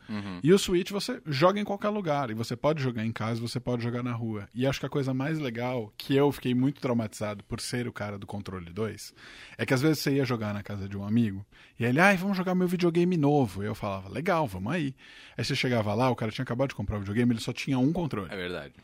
[0.42, 2.30] E o Switch você joga em qualquer lugar.
[2.30, 4.48] E você pode jogar em casa, você pode jogar na rua.
[4.54, 7.92] E acho que a coisa mais legal, que eu fiquei muito traumatizado por ser o
[7.92, 9.14] cara do controle 2,
[9.56, 11.44] é que às vezes você ia jogar na casa de um amigo,
[11.78, 13.62] e ele, ai, vamos jogar meu videogame novo.
[13.62, 14.94] E eu falava, legal, vamos aí.
[15.36, 17.78] Aí você chegava lá, o cara tinha acabado de comprar o videogame, ele só tinha
[17.78, 18.28] um controle.
[18.30, 18.74] É verdade.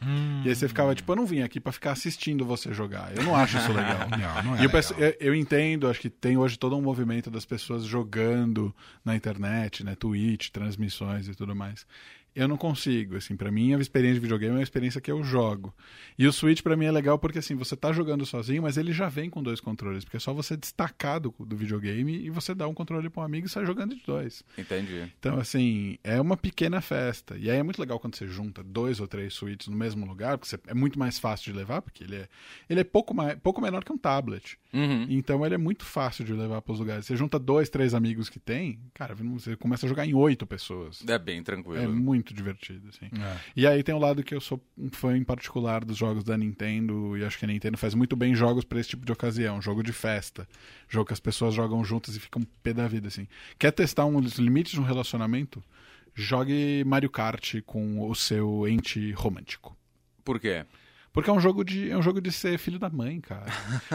[0.45, 3.17] E aí você ficava tipo, eu não vim aqui pra ficar assistindo você jogar.
[3.17, 3.95] Eu não acho isso legal.
[4.15, 5.11] Não, não é E eu, penso- legal.
[5.21, 9.85] eu- eu entendo, acho que tem hoje todo um movimento das pessoas jogando na internet,
[9.85, 11.87] né, Twitch, transmissões e tudo mais.
[12.35, 15.23] Eu não consigo, assim, para mim a experiência de videogame é uma experiência que eu
[15.23, 15.73] jogo.
[16.19, 18.93] E o Switch pra mim é legal porque assim, você tá jogando sozinho, mas ele
[18.93, 22.55] já vem com dois controles, porque é só você destacar do, do videogame e você
[22.55, 24.45] dá um controle para um amigo e sai jogando de dois.
[24.57, 25.13] Entendi.
[25.19, 27.37] Então, assim, é uma pequena festa.
[27.37, 30.39] E aí é muito legal quando você junta dois ou três suítes no mesmo lugar,
[30.39, 32.29] porque é muito mais fácil de levar, porque ele é,
[32.69, 34.59] ele é pouco, mais, pouco menor que um tablet.
[34.73, 35.07] Uhum.
[35.09, 37.07] Então ele é muito fácil de levar para os lugares.
[37.07, 41.05] Você junta dois, três amigos que tem, cara, você começa a jogar em oito pessoas.
[41.07, 41.83] É bem tranquilo.
[41.83, 43.07] É muito divertido, assim.
[43.07, 43.37] É.
[43.57, 46.39] E aí tem o lado que eu sou um fã em particular dos jogos da
[46.39, 49.61] Nintendo, e acho que a Nintendo faz muito bem jogos para esse tipo de ocasião,
[49.61, 50.49] jogo de festa,
[50.89, 53.27] jogo que as pessoas jogam juntas e ficam pé da vida, assim.
[53.59, 55.63] Quer testar um, os limites de um relacionamento?
[56.15, 59.77] Jogue Mario Kart com o seu ente romântico.
[60.25, 60.65] Por quê?
[61.15, 63.47] Porque é um jogo de é um jogo de ser filho da mãe, cara.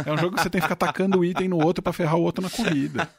[0.05, 2.15] É um jogo que você tem que ficar atacando o item no outro pra ferrar
[2.15, 3.09] o outro na corrida.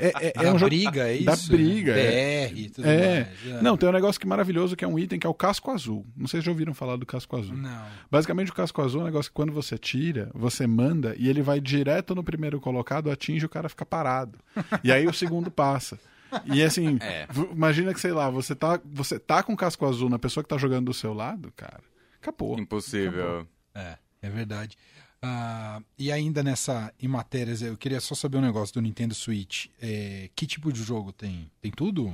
[0.00, 1.24] É, é, é Da um jogo briga, é isso?
[1.24, 1.92] da briga.
[1.96, 2.48] é.
[2.48, 3.14] BR e tudo É.
[3.24, 3.56] mais.
[3.56, 3.62] é.
[3.62, 5.70] Não, tem um negócio que é maravilhoso que é um item que é o casco
[5.70, 6.04] azul.
[6.16, 7.56] Não sei se já ouviram falar do casco azul.
[7.56, 7.84] Não.
[8.10, 11.40] Basicamente, o casco azul é um negócio que quando você tira, você manda e ele
[11.40, 14.38] vai direto no primeiro colocado, atinge o cara fica parado.
[14.82, 15.98] E aí o segundo passa.
[16.46, 17.28] E assim, É.
[17.52, 20.58] imagina que, sei lá, você tá, você tá com casco azul na pessoa que tá
[20.58, 21.78] jogando do seu lado, cara.
[22.26, 22.58] Acabou.
[22.58, 23.46] Impossível.
[23.74, 24.76] É, é verdade.
[25.22, 29.66] Ah, e ainda nessa, em matérias, eu queria só saber um negócio do Nintendo Switch.
[29.80, 31.50] É, que tipo de jogo tem?
[31.60, 32.12] Tem tudo?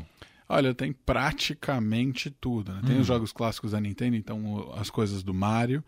[0.49, 2.73] Olha, tem praticamente tudo.
[2.75, 2.83] Né?
[2.87, 3.01] Tem Hum.
[3.01, 5.83] os jogos clássicos da Nintendo, então as coisas do Mario.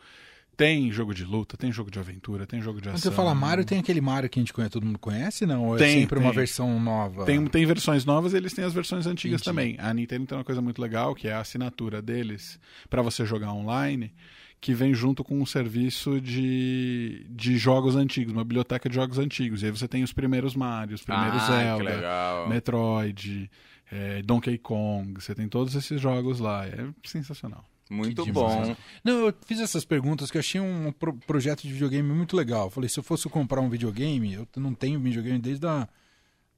[0.57, 3.11] Tem jogo de luta, tem jogo de aventura, tem jogo de Quando ação.
[3.11, 5.67] você fala Mario, tem aquele Mario que a gente conhece, todo mundo conhece, não?
[5.67, 6.37] Ou é Tem, sempre uma tem.
[6.38, 7.25] versão nova?
[7.25, 9.45] Tem, tem versões novas e eles têm as versões antigas Entendi.
[9.45, 9.77] também.
[9.79, 13.53] A Nintendo tem uma coisa muito legal, que é a assinatura deles para você jogar
[13.53, 14.12] online,
[14.61, 19.62] que vem junto com um serviço de, de jogos antigos, uma biblioteca de jogos antigos.
[19.62, 22.49] E aí você tem os primeiros Mario, os primeiros ah, que Zelda, legal.
[22.49, 23.51] Metroid,
[23.93, 25.21] eh, Donkey Kong.
[25.21, 26.67] Você tem todos esses jogos lá.
[26.67, 27.64] É sensacional.
[27.95, 28.77] Muito bom.
[29.03, 32.67] Não, eu fiz essas perguntas que eu achei um pro- projeto de videogame muito legal.
[32.67, 35.89] Eu falei, se eu fosse comprar um videogame, eu não tenho videogame desde, a,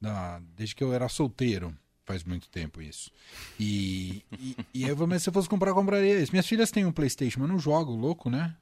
[0.01, 1.75] da, desde que eu era solteiro.
[2.05, 3.11] Faz muito tempo isso.
[3.59, 6.31] E, e, e aí eu falei, mas se eu fosse comprar, eu compraria esse.
[6.31, 8.55] Minhas filhas têm um Playstation, mas não jogo, louco, né?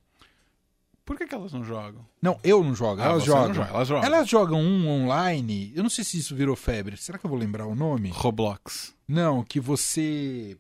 [1.05, 2.03] Por que, que elas não jogam?
[2.23, 3.55] Não, eu não jogo, Ah, elas você não jogam.
[3.55, 4.05] joga, elas jogam.
[4.05, 6.97] Elas jogam um online, eu não sei se isso virou febre.
[6.97, 8.09] Será que eu vou lembrar o nome?
[8.09, 8.95] Roblox.
[9.07, 10.57] Não, que você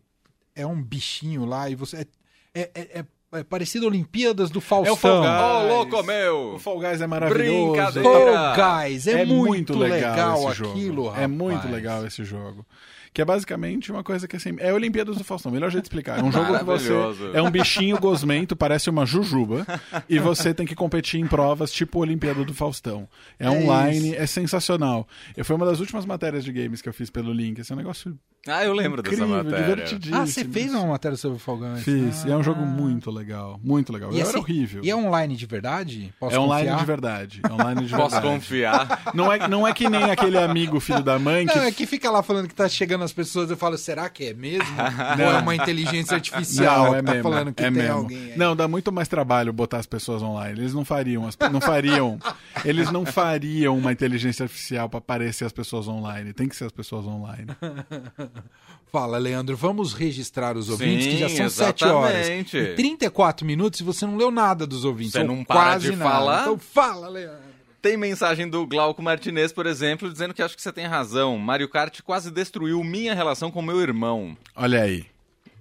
[0.54, 2.06] é um bichinho lá e você.
[2.54, 4.94] É, é, é, é- é parecido Olimpíadas do Faustão.
[4.94, 5.32] Fall Guys.
[5.32, 6.54] Ô, louco, meu!
[6.54, 7.72] O Fall Guys é maravilhoso.
[7.72, 8.08] Brincadeira.
[8.08, 10.70] Fall Guys, é, é muito, legal, esse jogo.
[10.70, 11.22] aquilo, rapaz.
[11.24, 12.64] É muito legal esse jogo.
[13.12, 14.54] Que é basicamente uma coisa que assim.
[14.58, 16.20] É Olimpíadas do Faustão, melhor jeito de explicar.
[16.20, 16.92] É um jogo que você.
[17.32, 19.66] É um bichinho gosmento, parece uma jujuba.
[20.08, 23.08] e você tem que competir em provas tipo Olimpíada do Faustão.
[23.36, 24.20] É, É online, isso.
[24.20, 25.08] é sensacional.
[25.36, 27.58] Eu, foi uma das últimas matérias de games que eu fiz pelo Link.
[27.60, 29.64] Esse é um negócio Ah, eu lembro dessa incrível, matéria.
[29.66, 30.16] divertidíssimo.
[30.20, 31.82] Ah, você fez uma matéria sobre o Guys?
[31.82, 32.24] Fiz.
[32.24, 32.28] Ah.
[32.28, 33.58] E é um jogo muito legal.
[33.64, 34.12] Muito legal.
[34.12, 34.84] E E assim, era horrível.
[34.84, 36.12] E é online de verdade?
[36.20, 36.78] Posso É online confiar?
[36.80, 37.40] de verdade.
[37.48, 38.34] É online de Posso verdade.
[38.34, 39.02] confiar?
[39.14, 41.86] Não é, não é que nem aquele amigo filho da mãe que Não, é que
[41.86, 44.66] fica lá falando que tá chegando as pessoas, eu falo, será que é mesmo?
[45.18, 47.30] Ou é uma inteligência artificial Não, é que tá mesmo.
[47.30, 47.96] falando que é tem mesmo.
[47.96, 48.38] alguém aí?
[48.38, 50.60] Não, dá muito mais trabalho botar as pessoas online.
[50.60, 52.18] Eles não fariam, as- não fariam.
[52.64, 56.32] eles não fariam uma inteligência artificial para aparecer as pessoas online.
[56.34, 57.46] Tem que ser as pessoas online.
[58.92, 62.14] Fala, Leandro, vamos registrar os ouvintes, Sim, que já são 7 horas.
[62.14, 62.56] exatamente.
[62.56, 65.14] E 34 minutos e você não leu nada dos ouvintes.
[65.14, 66.10] Você não para quase de nada.
[66.10, 66.42] falar?
[66.42, 67.54] Então fala, Leandro.
[67.82, 71.36] Tem mensagem do Glauco Martinez, por exemplo, dizendo que acho que você tem razão.
[71.36, 74.36] Mario Kart quase destruiu minha relação com meu irmão.
[74.54, 75.04] Olha aí.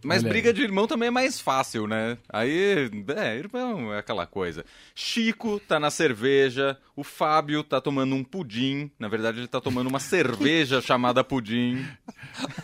[0.04, 0.54] Mas Olha briga aí.
[0.54, 2.18] de irmão também é mais fácil, né?
[2.32, 4.64] Aí, é, irmão é aquela coisa.
[4.96, 8.92] Chico tá na cerveja, o Fábio tá tomando um pudim.
[9.00, 11.86] Na verdade, ele tá tomando uma cerveja chamada pudim.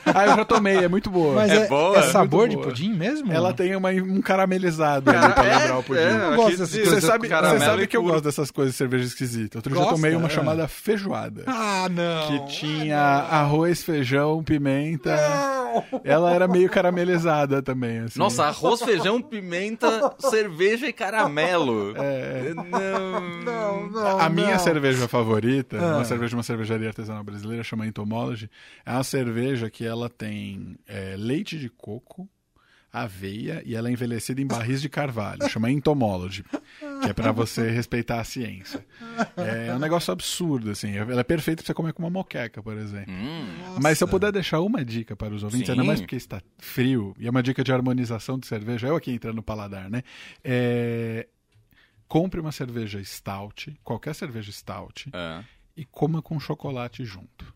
[0.05, 1.35] Ah, eu já tomei, é muito boa.
[1.35, 1.97] Mas É é, boa?
[1.97, 2.67] é sabor Muito de boa.
[2.67, 3.31] pudim mesmo?
[3.31, 5.99] Ela tem uma- um caramelizado ali pra lembrar o pudim.
[6.01, 8.77] é, Eu gosto dessas coisas Você sabe, você sabe que eu gosto dessas coisas de
[8.77, 9.57] cerveja esquisita.
[9.59, 10.29] Outro dia eu tomei uma É.
[10.29, 11.43] chamada feijoada.
[11.47, 12.27] Ah, não.
[12.47, 15.15] Que tinha arroz, feijão, pimenta.
[16.03, 17.28] Ela era meio caramelizada
[17.63, 17.99] também.
[17.99, 18.17] Assim.
[18.19, 21.93] Nossa, arroz, feijão, pimenta, cerveja e caramelo.
[21.97, 22.53] É.
[22.53, 23.19] Não.
[23.43, 24.59] Não, não, A minha não.
[24.59, 25.95] cerveja favorita, Ah.
[25.97, 28.49] uma cerveja de uma cervejaria artesanal brasileira, chama Entomology,
[28.85, 32.27] é uma cerveja que ela tem é, leite de coco,
[32.91, 36.43] aveia e ela é envelhecida em barris de carvalho, chama Entomology,
[37.01, 38.85] que é pra você respeitar a ciência.
[39.37, 40.95] É um negócio absurdo, assim.
[40.95, 43.13] Ela é perfeita pra você comer com uma moqueca, por exemplo.
[43.13, 45.73] Hum, Mas se eu puder deixar uma dica para os ouvintes, Sim.
[45.73, 49.11] ainda mais porque está frio, e é uma dica de harmonização de cerveja, eu aqui
[49.11, 50.03] entrando no paladar, né?
[50.43, 51.27] É,
[52.07, 55.43] Compre uma cerveja stout, qualquer cerveja stout, é.
[55.77, 57.53] e coma com chocolate junto.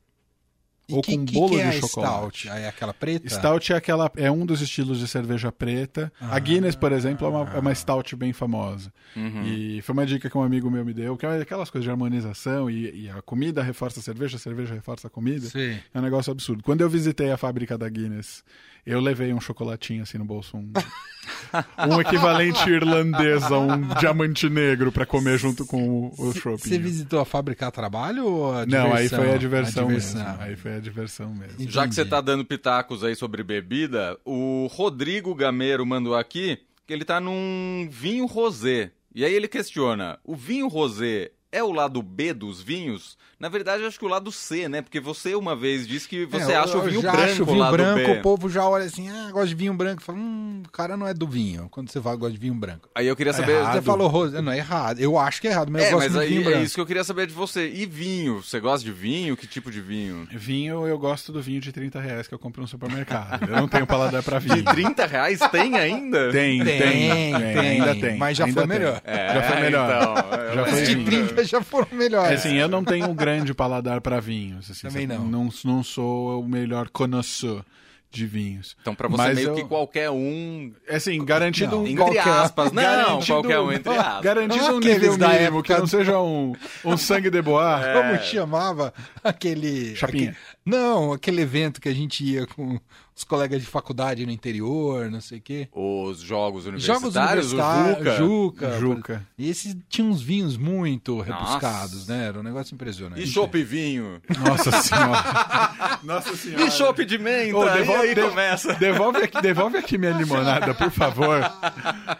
[0.88, 2.41] E Ou que, com que bolo que é de chocolate.
[2.41, 2.50] Stout?
[2.50, 3.30] É aquela preta?
[3.30, 6.12] Stout é aquela é um dos estilos de cerveja preta.
[6.19, 6.36] Ah.
[6.36, 8.91] a Guinness, por exemplo, é uma, é uma stout bem famosa.
[9.15, 9.43] Uhum.
[9.46, 11.91] E foi uma dica que um amigo meu me deu, que é aquelas coisas de
[11.91, 15.48] harmonização e, e a comida reforça a cerveja, a cerveja reforça a comida.
[15.48, 15.80] Sim.
[15.93, 16.62] É um negócio absurdo.
[16.63, 18.43] Quando eu visitei a fábrica da Guinness,
[18.86, 20.72] eu levei um chocolatinho assim no bolso, um,
[21.89, 26.58] um equivalente irlandês a um diamante negro pra comer junto com o, o shopping.
[26.69, 29.19] Você visitou a fábrica a trabalho ou a Não, aí diversão?
[29.19, 30.24] foi a diversão, A diversão.
[30.26, 30.41] mesmo.
[30.41, 31.54] Aí foi a diversão mesmo.
[31.56, 31.72] Entendi.
[31.72, 36.93] Já que você tá dando pitacos aí sobre bebida, o Rodrigo Gameiro mandou aqui que
[36.93, 38.91] ele tá num vinho rosé.
[39.15, 43.15] E aí ele questiona: o vinho rosé é o lado B dos vinhos?
[43.39, 44.81] Na verdade, acho que o lado C, né?
[44.81, 47.17] Porque você uma vez disse que você é, acha eu, eu o vinho branco.
[47.17, 48.19] Acho o vinho branco, B.
[48.19, 50.01] o povo já olha assim, ah, gosto de vinho branco.
[50.01, 51.67] Fala, hum, o cara não é do vinho.
[51.69, 52.89] Quando você fala gosta de vinho branco.
[52.95, 53.61] Aí eu queria é saber.
[53.65, 54.41] Você falou rosa.
[54.41, 54.99] Não, é errado.
[54.99, 56.59] Eu acho que é errado, mas é, eu gosto mas de aí, vinho é branco.
[56.59, 57.69] É isso que eu queria saber de você.
[57.69, 58.41] E vinho?
[58.41, 59.35] Você gosta de vinho?
[59.35, 60.27] Que tipo de vinho?
[60.31, 63.43] Vinho, eu gosto do vinho de 30 reais que eu compro no supermercado.
[63.43, 64.56] eu não tenho paladar pra vinho.
[64.56, 66.31] De 30 reais tem ainda?
[66.31, 66.79] Tem, tem.
[66.79, 67.81] tem, tem, tem.
[67.81, 68.17] Ainda tem.
[68.17, 69.01] Mas já ainda foi melhor.
[69.04, 69.85] É, já foi é, melhor.
[69.85, 72.39] Então, já foi de 30 já foram melhores.
[72.39, 74.69] Assim, eu não tenho um grande paladar para vinhos.
[74.69, 75.25] Assim, Também não.
[75.25, 75.50] não.
[75.63, 77.65] Não sou o melhor conhecedor
[78.13, 78.77] de vinhos.
[78.79, 79.56] Então, para você, Mas meio eu...
[79.56, 80.71] que qualquer um.
[80.87, 81.87] É assim, garantido não, um.
[81.87, 82.27] Entre qualquer...
[82.27, 83.25] aspas, não, garantido...
[83.25, 84.21] qualquer um, entre ah, aspas.
[84.21, 85.73] Garantido um nível mesmo mínimo, época...
[85.73, 86.54] que não seja um,
[86.85, 87.83] um sangue de boa.
[87.83, 87.94] É.
[87.94, 89.96] Como chamava aquele.
[89.96, 90.29] Chapinha.
[90.29, 90.37] Aquele...
[90.63, 92.79] Não, aquele evento que a gente ia com
[93.15, 95.67] os colegas de faculdade no interior, não sei o quê.
[95.71, 98.17] Os jogos Jogos universitários, universitários, o Juca.
[98.17, 98.79] Juca.
[98.79, 99.27] Juca.
[99.37, 102.27] E esses tinham uns vinhos muito rebuscados, né?
[102.27, 103.21] Era um negócio impressionante.
[103.21, 104.21] E chopp e vinho.
[104.45, 105.23] Nossa senhora.
[106.03, 106.63] Nossa senhora.
[106.65, 107.43] E chopp de menta.
[107.47, 108.73] E devolve- aí de- começa.
[108.75, 111.39] Devolve aqui, devolve aqui minha limonada, por favor.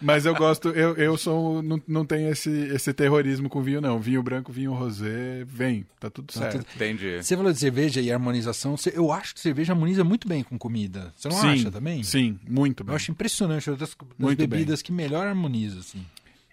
[0.02, 1.62] Mas eu gosto, eu, eu sou.
[1.62, 4.00] Não, não tenho esse, esse terrorismo com vinho, não.
[4.00, 6.60] Vinho branco, vinho rosé, vem, tá tudo certo.
[6.60, 7.22] tudo- Entendi.
[7.22, 8.76] Você falou de cerveja e harmonização.
[8.94, 10.83] Eu acho que cerveja harmoniza muito bem com comida.
[11.16, 12.04] Você não sim, acha também?
[12.04, 12.96] Sim, muito Eu bem.
[12.96, 13.70] acho impressionante.
[13.70, 14.48] É das, das Muito bem.
[14.48, 16.06] bebidas que melhor harmoniza, assim.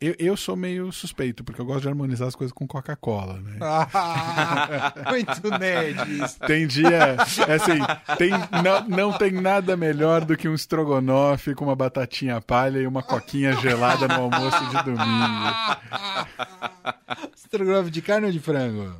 [0.03, 3.59] Eu, eu sou meio suspeito, porque eu gosto de harmonizar as coisas com Coca-Cola, né?
[3.61, 6.39] Ah, muito nerd isso.
[6.41, 7.17] Tem dia,
[7.47, 7.79] é assim,
[8.17, 8.31] tem,
[8.65, 13.03] não, não tem nada melhor do que um estrogonofe com uma batatinha palha e uma
[13.03, 15.55] coquinha gelada no almoço de domingo.
[17.37, 18.95] Estrogonofe de carne ou de frango?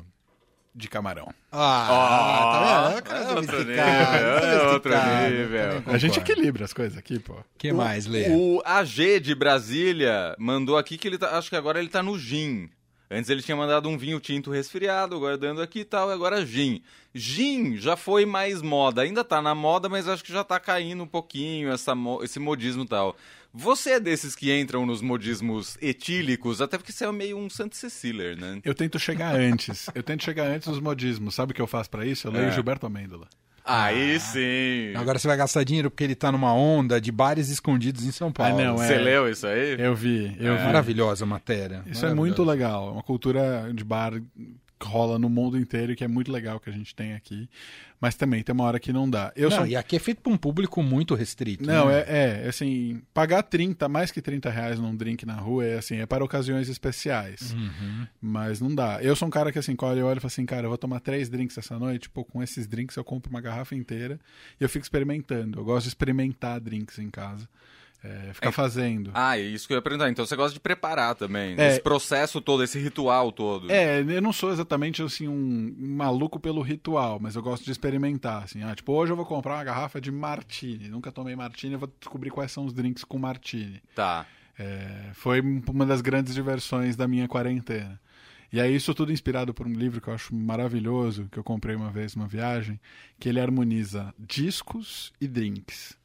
[0.73, 1.27] De camarão.
[1.51, 3.27] Ah, tá vendo?
[3.27, 4.73] É é outro nível, é sofisticada.
[4.73, 4.91] outro
[5.29, 5.83] nível.
[5.93, 7.33] A gente equilibra as coisas aqui, pô.
[7.33, 8.29] O que mais, Lê?
[8.29, 11.37] O AG de Brasília mandou aqui que ele tá.
[11.37, 12.69] Acho que agora ele tá no gin.
[13.13, 16.81] Antes ele tinha mandado um vinho tinto resfriado, guardando aqui e tal, e agora gin.
[17.13, 21.03] Gin já foi mais moda, ainda tá na moda, mas acho que já tá caindo
[21.03, 21.93] um pouquinho essa,
[22.23, 23.17] esse modismo e tal.
[23.53, 27.75] Você é desses que entram nos modismos etílicos, até porque você é meio um Santo
[27.75, 28.59] Cecília, né?
[28.63, 29.87] Eu tento chegar antes.
[29.93, 31.35] Eu tento chegar antes dos modismos.
[31.35, 32.27] Sabe o que eu faço pra isso?
[32.27, 32.51] Eu leio É.
[32.51, 33.27] Gilberto Amêndola.
[33.63, 34.91] Aí sim!
[34.95, 38.31] Agora você vai gastar dinheiro porque ele tá numa onda de bares escondidos em São
[38.31, 38.59] Paulo.
[38.59, 38.87] Ah, não, é.
[38.87, 39.75] Você leu isso aí?
[39.79, 40.63] Eu vi, eu vi.
[40.63, 41.83] Maravilhosa a matéria.
[41.85, 42.87] Isso é muito legal.
[42.87, 44.13] É uma cultura de bar
[44.87, 47.49] rola no mundo inteiro e que é muito legal que a gente tem aqui.
[47.99, 49.31] Mas também tem uma hora que não dá.
[49.35, 51.63] Eu não, E aqui é feito pra um público muito restrito.
[51.63, 52.03] Não, né?
[52.07, 55.97] é, é, assim, pagar 30, mais que 30 reais num drink na rua é assim,
[55.97, 57.53] é para ocasiões especiais.
[57.53, 58.07] Uhum.
[58.19, 58.99] Mas não dá.
[59.03, 60.77] Eu sou um cara que assim, quando eu olho e falo assim, cara, eu vou
[60.77, 64.19] tomar três drinks essa noite, pô, com esses drinks eu compro uma garrafa inteira
[64.59, 65.59] e eu fico experimentando.
[65.59, 67.47] Eu gosto de experimentar drinks em casa.
[68.03, 69.11] É, ficar É- fazendo.
[69.13, 70.09] Ah, é isso que eu ia perguntar.
[70.09, 71.55] Então você gosta de preparar também.
[71.57, 71.69] É.
[71.69, 73.71] Esse processo todo, esse ritual todo.
[73.71, 78.43] É, eu não sou exatamente assim um maluco pelo ritual, mas eu gosto de experimentar,
[78.43, 78.63] assim.
[78.63, 80.89] Ah, tipo, hoje eu vou comprar uma garrafa de martini.
[80.89, 83.81] Nunca tomei martini, eu vou descobrir quais são os drinks com martini.
[83.93, 84.25] Tá.
[84.57, 87.99] É, foi uma das grandes diversões da minha quarentena.
[88.51, 91.75] E aí isso tudo inspirado por um livro que eu acho maravilhoso, que eu comprei
[91.75, 92.79] uma vez numa viagem,
[93.19, 95.97] que ele harmoniza discos e drinks.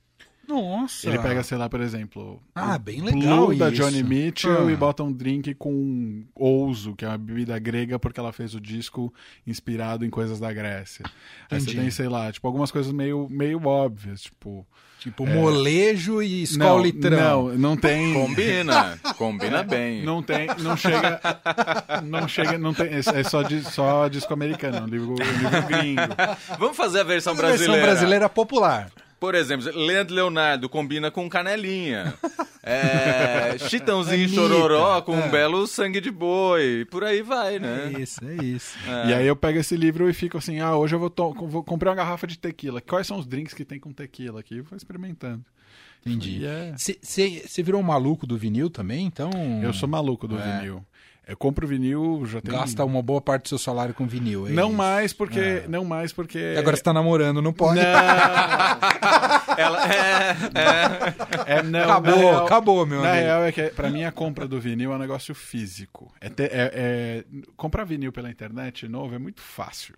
[0.48, 1.08] Nossa.
[1.08, 3.82] Ele pega, sei lá, por exemplo, Ah, o bem legal Blue da isso.
[3.82, 4.72] Johnny Mitchell Ah.
[4.72, 8.60] e bota um drink com ouzo, que é uma bebida grega, porque ela fez o
[8.60, 9.12] disco
[9.46, 11.04] inspirado em coisas da Grécia.
[11.50, 11.80] Aí você Entendi.
[11.80, 14.66] tem, sei lá, tipo, algumas coisas meio, meio óbvias, tipo...
[14.98, 17.48] Tipo, molejo e Não, escola litrão.
[17.50, 18.12] não, não tem...
[18.14, 18.98] Combina.
[19.16, 20.02] Combina bem.
[20.04, 21.20] Não tem, não chega,
[22.02, 25.62] não chega, não tem, é só, di- só disco americano, é um livro, um livro
[25.68, 26.00] gringo.
[26.58, 27.86] Vamos fazer a versão A versão brasileira.
[27.86, 28.90] brasileira popular.
[29.18, 32.14] Por exemplo, Leandro Leonardo combina com canelinha.
[32.68, 35.24] É, Chitãozinho e Anitta, Chororó com é.
[35.24, 36.84] um belo sangue de boi.
[36.90, 37.92] Por aí vai, né?
[37.94, 38.76] É isso, é isso.
[39.06, 41.12] E aí eu pego esse livro e fico assim, ah, hoje eu vou,
[41.46, 42.80] vou comprar uma garrafa de tequila.
[42.80, 44.56] Quais são os drinks que tem com tequila aqui?
[44.56, 45.44] Eu vou experimentando.
[46.04, 46.38] Entendi.
[46.40, 49.06] E é- Você virou um maluco do vinil também?
[49.06, 49.30] Então.
[49.62, 50.58] Eu sou maluco do É.
[50.58, 50.84] vinil.
[51.28, 54.46] Eu compro vinil, já tem Gasta uma boa parte do seu salário com vinil.
[54.46, 54.76] é Não isso.
[54.76, 55.64] mais porque, É.
[55.68, 57.80] não mais porque E agora você tá namorando, não pode.
[57.80, 57.82] Não,
[59.58, 63.24] Ela é, é não, acabou, real- acabou, meu Na amigo.
[63.24, 66.12] real é que pra mim a compra do vinil é um negócio físico.
[66.20, 67.24] É ter- é- é-
[67.56, 69.94] comprar vinil pela internet novo é muito fácil.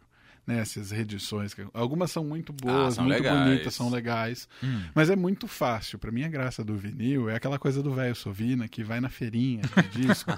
[0.49, 1.53] Né, essas reedições.
[1.53, 3.39] que- Algumas são muito boas, Ah, são muito legais.
[3.51, 4.49] bonitas, são legais.
[4.65, 4.81] Hum.
[4.95, 5.99] Mas é muito fácil.
[5.99, 9.11] Pra mim, a graça do vinil é aquela coisa do velho Sovina que vai na
[9.11, 9.61] feirinha
[9.93, 10.31] de disco,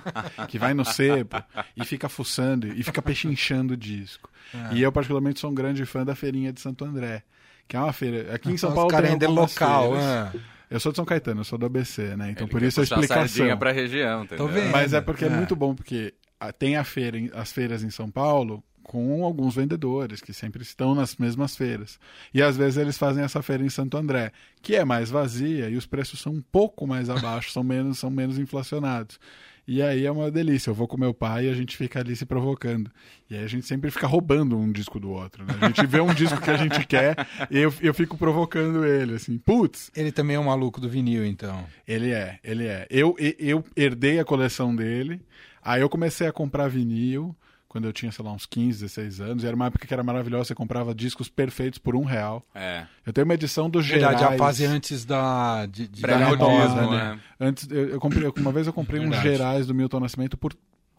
[0.49, 1.37] que vai no sebo
[1.77, 4.29] e fica fuçando e fica pechinchando o disco.
[4.53, 4.75] É.
[4.75, 7.23] E eu, particularmente, sou um grande fã da feirinha de Santo André.
[7.69, 8.35] Que é uma feira.
[8.35, 9.91] Aqui em São Os Paulo tem é algumas local.
[9.93, 10.05] feiras.
[10.05, 10.33] ah.
[10.69, 12.31] Eu sou de São Caetano, eu sou do ABC, né?
[12.33, 13.57] Então Ele por isso a explicação.
[13.59, 14.45] pra região, entendeu?
[14.47, 14.73] Tô vendo.
[14.73, 15.31] Mas é porque é É.
[15.31, 16.15] muito bom, porque
[16.59, 21.15] tem a feira, as feiras em São Paulo com alguns vendedores que sempre estão nas
[21.15, 21.97] mesmas feiras.
[22.35, 25.77] E às vezes eles fazem essa feira em Santo André, que é mais vazia e
[25.77, 29.21] os preços são um pouco mais abaixo, são menos, são menos inflacionados.
[29.65, 30.71] E aí é uma delícia.
[30.71, 32.91] Eu vou com meu pai e a gente fica ali se provocando.
[33.31, 35.45] E aí a gente sempre fica roubando um disco do outro.
[35.45, 35.55] né?
[35.61, 37.15] A gente vê um disco que a gente quer
[37.49, 39.39] e eu, eu fico provocando ele, assim.
[39.39, 41.65] Putz, Ele também é um maluco do vinil, então.
[41.87, 42.89] ele é, ele é.
[42.91, 45.21] Eu, eu herdei a coleção dele,
[45.63, 47.37] aí eu comecei a comprar vinil
[47.71, 49.45] quando eu tinha, sei lá, uns 15, 16 anos.
[49.45, 52.45] E era uma época que era maravilhosa, você comprava discos perfeitos por um real.
[52.53, 52.85] É.
[53.07, 54.19] Eu tenho uma edição do Gerais.
[54.19, 55.67] Verdade, a fase antes da.
[55.67, 57.21] De, de da moda, né?
[57.39, 59.29] Antes, eu, eu comprei, uma vez eu comprei uns Verdade.
[59.29, 60.53] Gerais do Milton Nascimento por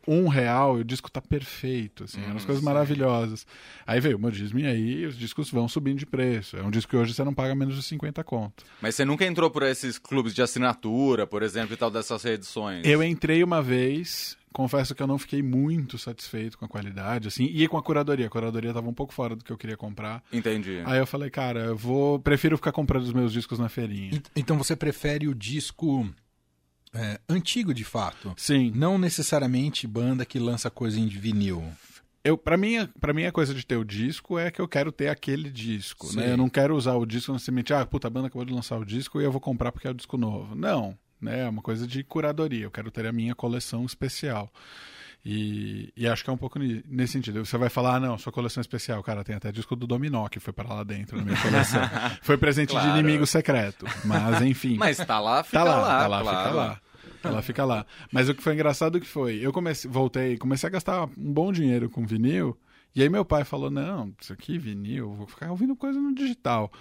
[0.07, 2.65] um real e o disco tá perfeito, assim, eram as Hum, coisas sim.
[2.65, 3.45] maravilhosas.
[3.85, 6.57] Aí veio o modismo e aí os discos vão subindo de preço.
[6.57, 8.63] É um disco que hoje você não paga menos de 50 conto.
[8.81, 12.85] Mas você nunca entrou por esses clubes de assinatura, por exemplo, e tal, dessas reedições?
[12.85, 17.45] Eu entrei uma vez, confesso que eu não fiquei muito satisfeito com a qualidade, assim,
[17.45, 18.27] e com a curadoria.
[18.27, 20.23] A curadoria tava um pouco fora do que eu queria comprar.
[20.31, 20.81] Entendi.
[20.85, 22.19] Aí eu falei, cara, eu vou.
[22.19, 24.11] Prefiro ficar comprando os meus discos na feirinha.
[24.13, 26.07] E- Então você prefere o disco
[26.93, 28.33] é, antigo, de fato?
[28.37, 28.71] Sim.
[28.75, 31.63] Não necessariamente banda que lança coisa em vinil.
[32.23, 34.91] Eu, pra, mim, pra mim, a coisa de ter o disco é que eu quero
[34.91, 36.17] ter aquele disco, Sim.
[36.17, 36.31] né?
[36.31, 38.85] Eu não quero usar o disco simplesmente, ah, puta, a banda acabou de lançar o
[38.85, 40.53] disco e eu vou comprar porque é o disco novo.
[40.53, 41.41] Não, né?
[41.41, 42.65] É uma coisa de curadoria.
[42.65, 44.51] Eu quero ter a minha coleção especial.
[45.23, 47.45] E, e acho que é um pouco nesse sentido.
[47.45, 49.03] Você vai falar, ah, não, sua coleção especial.
[49.03, 51.81] Cara, tem até disco do Dominó que foi para lá dentro na minha coleção.
[52.23, 52.91] foi presente Claro.
[52.93, 53.85] de inimigo secreto.
[54.03, 54.77] Mas, enfim.
[54.79, 56.37] Mas tá lá, fica Tá lá, lá, tá lá, claro.
[56.43, 56.81] fica lá.
[57.21, 57.85] Tá lá, fica lá.
[58.11, 61.51] Mas o que foi engraçado que foi, eu comecei, voltei, comecei a gastar um bom
[61.51, 62.57] dinheiro com vinil,
[62.95, 66.71] e aí meu pai falou, não, isso aqui, vinil, vou ficar ouvindo coisa no digital.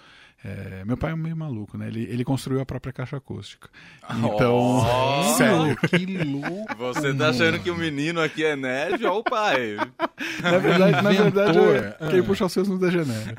[0.43, 1.88] É, meu pai é meio maluco, né?
[1.88, 3.68] Ele, ele construiu a própria caixa acústica.
[4.24, 5.34] Então, Oh!
[5.36, 5.76] sério.
[5.76, 6.74] Que louco!
[6.78, 9.76] Você tá achando que o menino aqui é nerd ou o pai?
[10.43, 13.34] Na verdade, na verdade é- quem puxa os seus não degenera.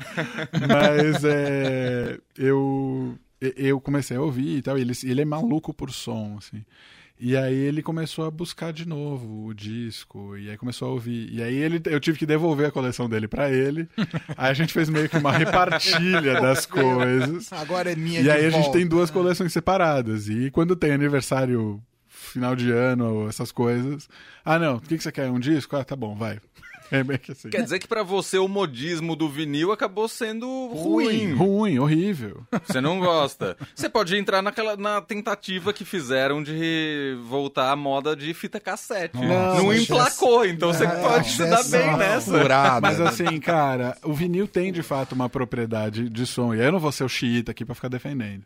[0.68, 4.78] Mas é, eu, eu comecei a ouvir e tal.
[4.78, 6.64] e Ele, ele é maluco por som, assim.
[7.24, 11.32] E aí ele começou a buscar de novo o disco, e aí começou a ouvir.
[11.32, 13.88] E aí ele, eu tive que devolver a coleção dele pra ele.
[14.36, 17.52] aí a gente fez meio que uma repartilha das coisas.
[17.52, 18.76] Agora é minha E de aí a gente volta.
[18.78, 20.28] tem duas coleções separadas.
[20.28, 24.08] E quando tem aniversário, final de ano, ou essas coisas.
[24.44, 25.30] Ah, não, o que, que você quer?
[25.30, 25.76] Um disco?
[25.76, 26.40] Ah, tá bom, vai.
[26.92, 27.48] É bem que assim.
[27.48, 31.32] Quer dizer que pra você o modismo do vinil acabou sendo ruim.
[31.32, 32.42] Ruim, horrível.
[32.66, 33.56] Você não gosta.
[33.74, 39.16] Você pode entrar naquela na tentativa que fizeram de voltar à moda de fita cassete.
[39.16, 42.38] Nossa, não mas emplacou, então você pode se dar bem nessa.
[42.38, 42.80] furada.
[42.82, 46.54] Mas assim, cara, o vinil tem de fato uma propriedade de som.
[46.54, 48.44] E aí eu não vou ser o xiita aqui pra ficar defendendo.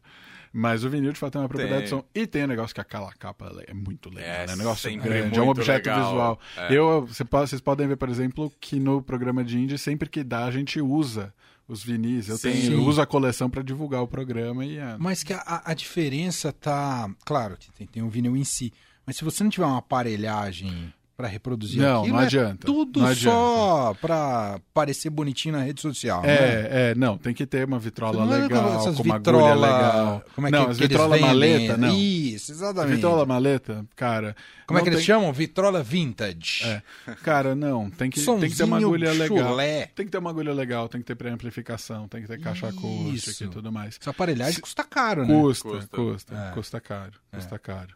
[0.59, 1.85] Mas o vinil de fato tem uma propriedade Tem.
[1.85, 2.05] de som.
[2.15, 4.55] E tem um negócio que aquela capa é muito legal, É né?
[4.55, 6.05] Um negócio grande, é um objeto legal.
[6.05, 6.41] visual.
[6.57, 6.73] É.
[6.73, 10.47] Eu, pode- vocês podem ver, por exemplo, que no programa de indie, sempre que dá,
[10.47, 11.35] a gente usa
[11.69, 12.29] os vinis.
[12.31, 12.53] Eu, Sim.
[12.53, 14.97] tenho, eu uso a coleção pra divulgar o programa e é.
[14.99, 17.07] Mas que a- a, diferença tá.
[17.27, 18.73] Claro que tem, tem o vinil em si.
[19.05, 22.67] Mas se você não tiver uma aparelhagem pra reproduzir Não, aquilo, não é adianta.
[22.67, 26.21] tudo Não só pra parecer bonitinho na rede social.
[26.23, 26.29] né?
[26.29, 29.51] É, é, não, tem que ter uma vitrola Não é legal, essas com uma vitrola-
[29.53, 30.23] agulha legal.
[30.35, 31.27] Como é não, que, as que vitrola vendem?
[31.31, 31.97] maleta, não.
[31.97, 32.95] Isso, exatamente.
[32.97, 34.37] Vitrola maleta, cara.
[34.67, 35.33] Como é não que eles tem- chamam?
[35.33, 36.65] Vitrola vintage.
[36.65, 36.83] É.
[37.23, 39.49] Cara, não, tem que, tem que ter uma agulha legal.
[39.49, 39.87] chulé.
[39.95, 43.45] Tem que ter uma agulha legal, tem que ter pré-amplificação, tem que ter caixa acústica
[43.45, 43.97] e tudo mais.
[44.01, 45.33] Essa aparelhagem custa caro, né?
[45.41, 45.97] Custa, Custa.
[45.97, 46.53] custa, É.
[46.53, 47.95] custa caro, custa caro.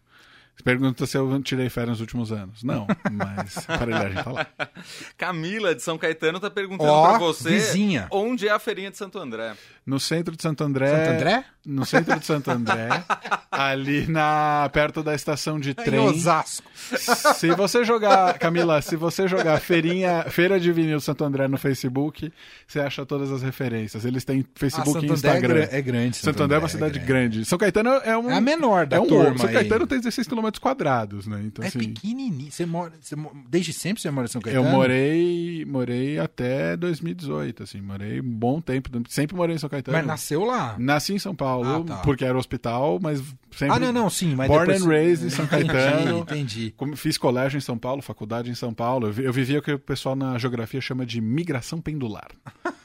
[0.63, 2.63] Pergunta se eu tirei férias nos últimos anos.
[2.63, 4.47] Não, mas a aparelhagem tá lá.
[5.17, 8.07] Camila de São Caetano tá perguntando Ó, pra você vizinha.
[8.11, 9.53] onde é a feirinha de Santo André.
[9.87, 10.89] No centro de Santo André.
[10.89, 11.45] Santo André?
[11.65, 12.89] No centro de Santo André,
[13.51, 15.99] ali na perto da estação de Em trem.
[16.01, 16.67] Osasco.
[17.35, 22.33] Se você jogar, Camila, se você jogar feirinha, Feira de Vinil Santo André no Facebook,
[22.67, 24.05] você acha todas as referências.
[24.05, 25.55] Eles têm Ah, Facebook Santo e André é, Instagram.
[25.55, 26.17] gra- é grande.
[26.17, 27.45] Santo André é uma cidade grande.
[27.45, 29.55] São Caetano é um É a menor da é um turma São aí.
[29.55, 31.41] Caetano tem 16 km quadrados, né?
[31.45, 32.51] Então É assim, pequenininho.
[32.51, 33.15] Você mora, você
[33.49, 34.71] desde sempre você mora em São eu Caetano?
[34.71, 39.97] morei, morei até 2018, assim, morei um bom tempo, sempre morei em São Caetano.
[39.99, 40.77] Mas nasceu lá.
[40.79, 41.97] Nasci em São Paulo, Ah, tá.
[42.03, 44.35] porque era hospital, mas sempre Ah, não, não, sim.
[44.35, 44.83] Mas Born depois...
[44.85, 46.19] and raised em São Caetano.
[46.19, 46.75] Entendi, entendi.
[46.77, 49.09] Como- Fiz colégio em São Paulo, faculdade em São Paulo.
[49.09, 52.29] Eu, vi- eu vivia o que o pessoal na geografia chama de migração pendular.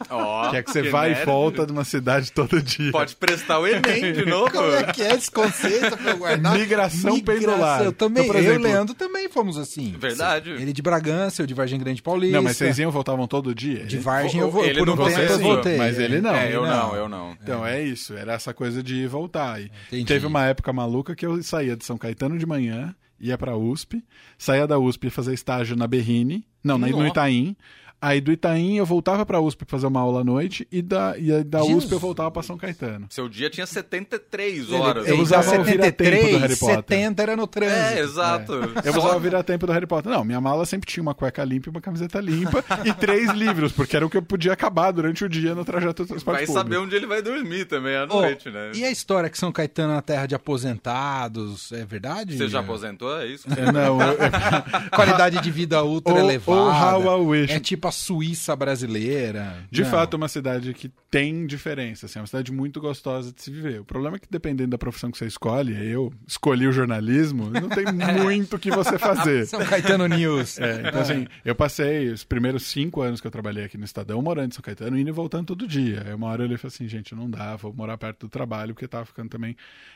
[0.09, 1.21] Ó, que é que você vai nerd.
[1.21, 2.91] e volta de uma cidade todo dia.
[2.91, 4.51] Pode prestar o Enem de novo.
[4.51, 6.57] Como é que é esse conceito pra eu guardar?
[6.57, 7.44] Migração pendular.
[7.85, 9.93] Eu também, Então, por eu e o exemplo- Leandro também fomos assim.
[9.97, 10.49] Verdade.
[10.51, 12.35] Ele de Bragança, eu de Vargem Grande Paulista.
[12.37, 13.85] Não, mas vocês iam e voltavam todo dia?
[13.85, 15.77] De Vargem eu vou, Ele por não um tempo eu voltei.
[15.77, 16.33] mas ele não.
[16.35, 17.37] É, eu Ele não, eu não.
[17.41, 19.61] Então é isso, era essa coisa de ir voltar.
[19.61, 20.05] E Entendi.
[20.05, 24.03] teve uma época maluca que eu saía de São Caetano de manhã ia pra USP,
[24.37, 27.07] saía da USP ia fazer estágio na Berrine, não, na- no Nossa.
[27.09, 27.55] Itaim.
[28.01, 31.31] Aí do Itaim eu voltava pra USP fazer uma aula à noite e da, e
[31.33, 31.85] aí da Jesus.
[31.85, 33.07] USP eu voltava pra São Caetano.
[33.09, 35.07] Seu dia tinha 73 horas.
[35.07, 36.75] eu usava o vira-tempo do Harry Potter.
[36.75, 37.75] 70 era no trânsito.
[37.81, 38.53] É, exato.
[38.83, 40.11] Eu usava virar tempo do Harry Potter.
[40.11, 43.71] Não, minha mala sempre tinha uma cueca limpa e uma camiseta limpa e três livros,
[43.71, 46.45] porque era o que eu podia acabar durante o dia no trajeto do transporte Vai
[46.45, 46.63] público.
[46.67, 48.71] saber onde ele vai dormir também à noite, né?
[48.75, 52.37] E a história que São Caetano é uma terra de aposentados, é verdade?
[52.37, 53.19] Você já aposentou?
[53.19, 53.47] É isso?
[53.51, 54.17] É, Não, eu-
[54.93, 56.59] Qualidade de vida ultra Ou- elevada.
[57.01, 57.53] ou how I wish.
[57.53, 59.57] É tipo a Suíça brasileira.
[59.71, 59.89] De Não.
[59.89, 63.49] fato, é uma cidade que tem diferença, assim, é uma cidade muito gostosa de se
[63.51, 63.79] viver.
[63.81, 67.69] O problema é que dependendo da profissão que você escolhe, eu escolhi o jornalismo, não
[67.69, 67.85] tem
[68.23, 69.45] muito o que você fazer.
[69.47, 70.59] São Caetano News.
[70.59, 74.21] É, então, assim, eu passei os primeiros cinco anos que eu trabalhei aqui no Estadão
[74.21, 76.03] morando em São Caetano, indo e voltando todo dia.
[76.05, 78.87] Aí uma hora eu falei assim, gente, não dá, vou morar perto do trabalho, porque
[78.87, 79.55] tava ficando também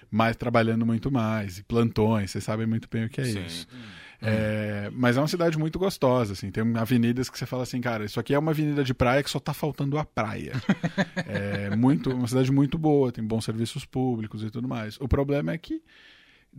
[0.10, 1.58] mais, trabalhando muito mais.
[1.60, 3.46] E plantões, vocês sabem muito bem o que é Sim.
[3.46, 3.68] isso.
[4.22, 6.52] É, mas é uma cidade muito gostosa, assim.
[6.52, 9.30] Tem avenidas que você fala assim, cara, isso aqui é uma avenida de praia que
[9.30, 10.54] só tá faltando a praia.
[11.28, 14.98] é muito, uma cidade muito boa, tem bons serviços públicos e tudo mais.
[15.00, 15.82] O problema é que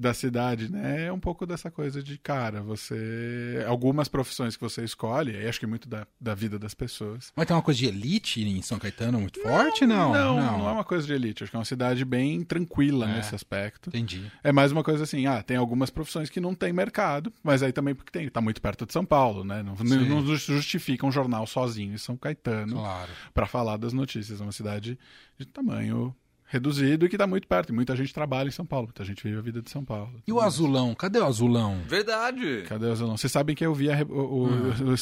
[0.00, 1.04] da cidade, né?
[1.08, 3.62] É um pouco dessa coisa de, cara, você.
[3.68, 7.30] Algumas profissões que você escolhe, aí acho que muito da, da vida das pessoas.
[7.36, 9.84] Mas tem uma coisa de elite em São Caetano muito forte?
[9.86, 11.42] Não, não, não é uma coisa de elite.
[11.44, 13.16] Acho que é uma cidade bem tranquila É.
[13.16, 13.90] nesse aspecto.
[13.90, 14.24] Entendi.
[14.42, 17.72] É mais uma coisa assim, ah, tem algumas profissões que não tem mercado, mas aí
[17.72, 19.62] também porque tem, tá muito perto de São Paulo, né?
[19.62, 20.08] Não, Sim.
[20.08, 23.10] não justifica um jornal sozinho em São Caetano Claro.
[23.34, 24.40] para falar das notícias.
[24.40, 24.98] É uma cidade
[25.38, 26.14] de tamanho
[26.52, 27.70] reduzido e que tá muito perto.
[27.70, 30.20] E muita gente trabalha em São Paulo, muita gente vive a vida de São Paulo.
[30.26, 30.94] E o azulão?
[30.96, 31.78] Cadê o azulão?
[31.86, 32.64] Verdade.
[32.68, 33.16] Cadê o azulão?
[33.16, 34.50] Vocês sabem que eu vi a o, Ah.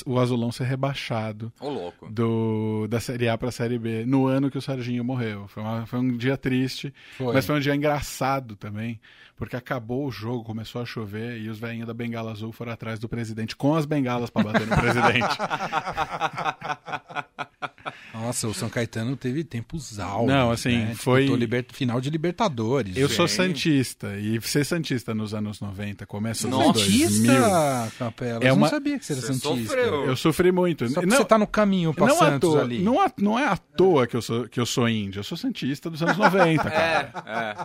[0.07, 2.09] o- o azulão ser rebaixado Ô, louco.
[2.11, 5.49] do, da Série A pra Série B no ano que o Serginho morreu.
[5.49, 7.33] Foi, uma- foi um dia triste, Foi.
[7.33, 9.01] mas foi um dia engraçado também,
[9.37, 12.99] porque acabou o jogo, começou a chover e os velhinhos da Bengala Azul foram atrás
[12.99, 15.29] do presidente com as bengalas pra bater no presidente.
[18.15, 20.27] Nossa, o São Caetano teve tempos altos.
[20.29, 20.95] Não, assim, né?
[20.97, 22.97] foi- Disputou liber- final de Libertadores.
[22.97, 23.37] Eu sou Sim.
[23.37, 26.73] Santista, e ser Santista nos anos 90, começo dos Nossa.
[26.75, 28.45] 2000, Santista, Capela.
[28.45, 29.55] É Eu uma- não sabia que você era Você Santista.
[29.77, 30.05] sofreu.
[30.07, 30.89] eu sofri muito.
[30.89, 32.81] Só Não- você tá no caminho pra não, Santos toa, ali.
[32.81, 35.37] não, à- não é à toa que eu sou, que eu sou índio, eu sou
[35.39, 37.13] Santista dos anos 90, cara.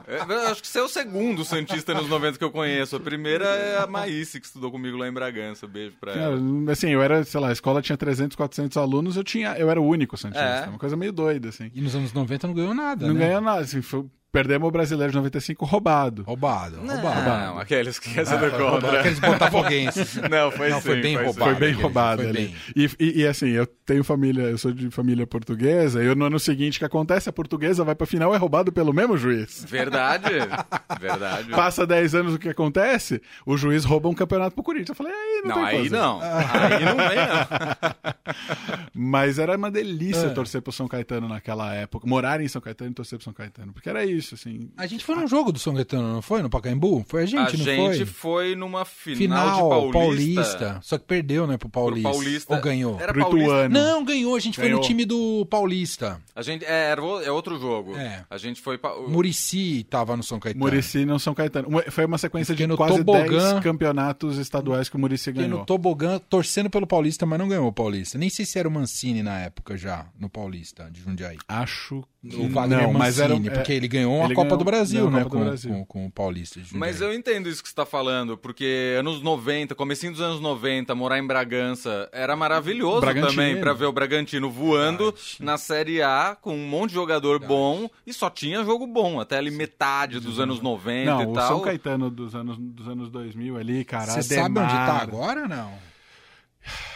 [0.07, 0.23] É, é.
[0.33, 2.95] Eu acho que você é o segundo Santista nos 90 que eu conheço.
[2.95, 5.67] A primeira é a Maíce, que estudou comigo lá em Bragança.
[5.67, 6.71] Beijo pra Cara, ela.
[6.71, 9.79] assim, eu era, sei lá, a escola tinha 300, 400 alunos, eu tinha, eu era
[9.81, 10.43] o único Santista.
[10.45, 10.67] É.
[10.67, 11.69] Uma coisa meio doida, assim.
[11.73, 13.19] E nos anos 90 não ganhou nada, Não né?
[13.27, 16.23] ganhou nada, assim, foi- perdemos o brasileiro de 95 roubado.
[16.23, 17.21] Roubado, roubado.
[17.29, 18.99] Não, aqueles que querem ser do contra.
[18.99, 20.15] Aqueles botafoguenses.
[20.29, 21.23] Não, foi Não, foi sim, bem sim.
[21.23, 21.51] roubado.
[21.51, 22.47] Foi bem roubado foi ali.
[22.47, 22.55] bem.
[22.75, 26.25] E, e- e, assim, eu tenho família, eu sou de família portuguesa, e eu, no
[26.25, 29.63] ano seguinte que acontece, a portuguesa vai pra final é roubado pelo mesmo juiz.
[29.69, 30.23] Verdade.
[30.99, 31.49] Verdade.
[31.51, 34.89] Passa 10 anos o que acontece, o juiz rouba um campeonato pro Corinthians.
[34.89, 36.19] Eu falei, aí não, Não, aí não.
[36.21, 38.13] Aí não vem, não.
[38.95, 40.29] Mas era uma delícia É.
[40.29, 43.73] torcer pro São Caetano naquela época, morar em São Caetano e torcer pro São Caetano,
[43.73, 44.69] porque era isso, assim.
[44.77, 46.41] A gente foi num jogo do São Caetano, não foi?
[46.41, 47.03] No Pacaembu?
[47.07, 48.05] Foi a gente, A não gente foi?
[48.05, 50.79] foi numa final, Final, de Paulista.
[50.81, 52.09] Só que perdeu, né, pro Pro Paulista.
[52.09, 52.55] Paulista.
[52.55, 52.99] Ou ganhou?
[52.99, 53.45] Era Pro Paulista.
[53.51, 53.73] Ituano.
[53.73, 54.35] Não, ganhou.
[54.35, 54.79] A gente foi Ganhou.
[54.81, 56.21] no time do Paulista.
[56.35, 57.95] A gente, é, era é outro jogo.
[57.95, 58.23] É.
[58.29, 58.93] A gente foi pra...
[58.95, 60.63] o- Murici tava no São Caetano.
[60.63, 61.67] Murici não São Caetano.
[61.89, 63.53] Foi uma sequência de no quase tobogã.
[63.53, 65.59] 10 campeonatos estaduais que o Murici ganhou.
[65.59, 68.17] no tobogã torcendo pelo Paulista, mas não ganhou o Paulista.
[68.17, 71.37] Nem sei se era o Mancini na época já, no Paulista, de Jundiaí.
[71.47, 74.43] Acho que O Wagner não, mas Mancini, era, é, porque ele ganhou a ele Copa
[74.49, 75.71] ganhou- do Brasil, ganhou a né, Copa do com, Brasil.
[75.73, 76.59] com, com o Paulista.
[76.73, 80.93] Mas eu entendo isso que você tá falando, porque anos 90, comecinho dos anos 90,
[80.93, 83.31] morar em Bragança era maravilhoso Bragantino.
[83.31, 87.89] também pra ver o Bragantino voando na Série A com um monte de jogador bom
[88.05, 91.47] e só tinha jogo bom, até ali metade dos anos 90 Não, e o tal.
[91.47, 94.11] São Caetano dos anos, dos anos 2000 ali, cara.
[94.11, 95.71] Você sabe onde tá agora, não?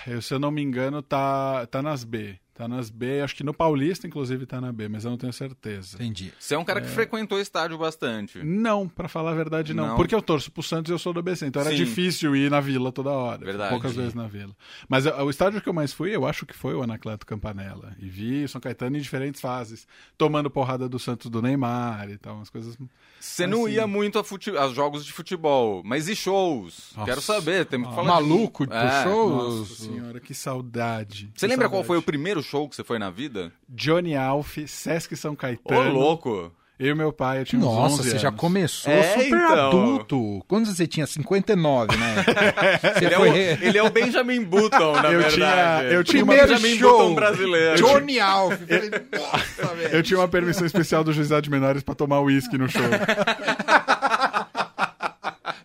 [0.05, 2.37] Eu, se eu não me engano, tá, tá nas B.
[2.57, 5.31] Tá nas B, acho que no Paulista, inclusive, tá na B, mas eu não tenho
[5.31, 5.95] certeza.
[5.97, 6.33] Entendi.
[6.39, 8.43] Você é um cara que frequentou o estádio bastante.
[8.43, 9.89] Não, pra falar a verdade, não.
[9.89, 9.95] Não?
[9.95, 11.77] Porque eu torço pro Santos e eu sou do ABC, então era Sim.
[11.77, 13.45] difícil ir na Vila toda hora.
[13.45, 13.69] Verdade.
[13.69, 14.55] Poucas vezes na Vila.
[14.89, 17.95] Mas uh, o estádio que eu mais fui, eu acho que foi o Anacleto Campanella.
[17.99, 19.87] E vi o São Caetano em diferentes fases,
[20.17, 22.75] tomando porrada do Santos do Neymar e tal, umas coisas...
[23.19, 23.75] Você não Assim.
[23.75, 24.49] ia muito a, fute...
[24.57, 26.91] a jogos de futebol, mas e shows?
[26.95, 27.05] Nossa.
[27.07, 28.07] Quero saber, temos que falar.
[28.07, 28.73] Maluco de...
[28.73, 29.03] É.
[29.03, 29.29] show?
[29.29, 31.29] Nossa senhora, que saudade.
[31.35, 31.87] Você Que lembra qual saudade.
[31.87, 33.51] foi o primeiro show que você foi na vida?
[33.69, 35.93] Johnny Alf, Sesc São Ô, Caetano.
[35.93, 36.51] louco!
[36.79, 38.39] Eu e meu pai, eu tinha uns Nossa, 11 você já anos.
[38.39, 39.67] começou É, super então.
[39.67, 40.45] adulto.
[40.47, 42.15] Quando você tinha 59, né?
[42.93, 43.25] Você Ele é, o,
[43.65, 45.33] ele é o Benjamin Button, na Eu verdade.
[45.33, 46.97] tinha- eu tinha o uma- Primeiro Benjamin show.
[46.99, 47.75] Button brasileiro.
[47.77, 48.59] Johnny Alf.
[48.67, 49.95] Falei, nossa, velho.
[49.95, 52.79] Eu tinha uma permissão especial do juizado de menores pra tomar uísque no show.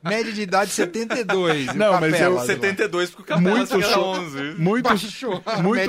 [0.05, 1.67] média de idade 72.
[1.67, 4.05] e o Não, mas eu- Capela, 72 porque o Capela Muito era show.
[4.17, 4.55] 11.
[4.59, 5.11] Muitos, de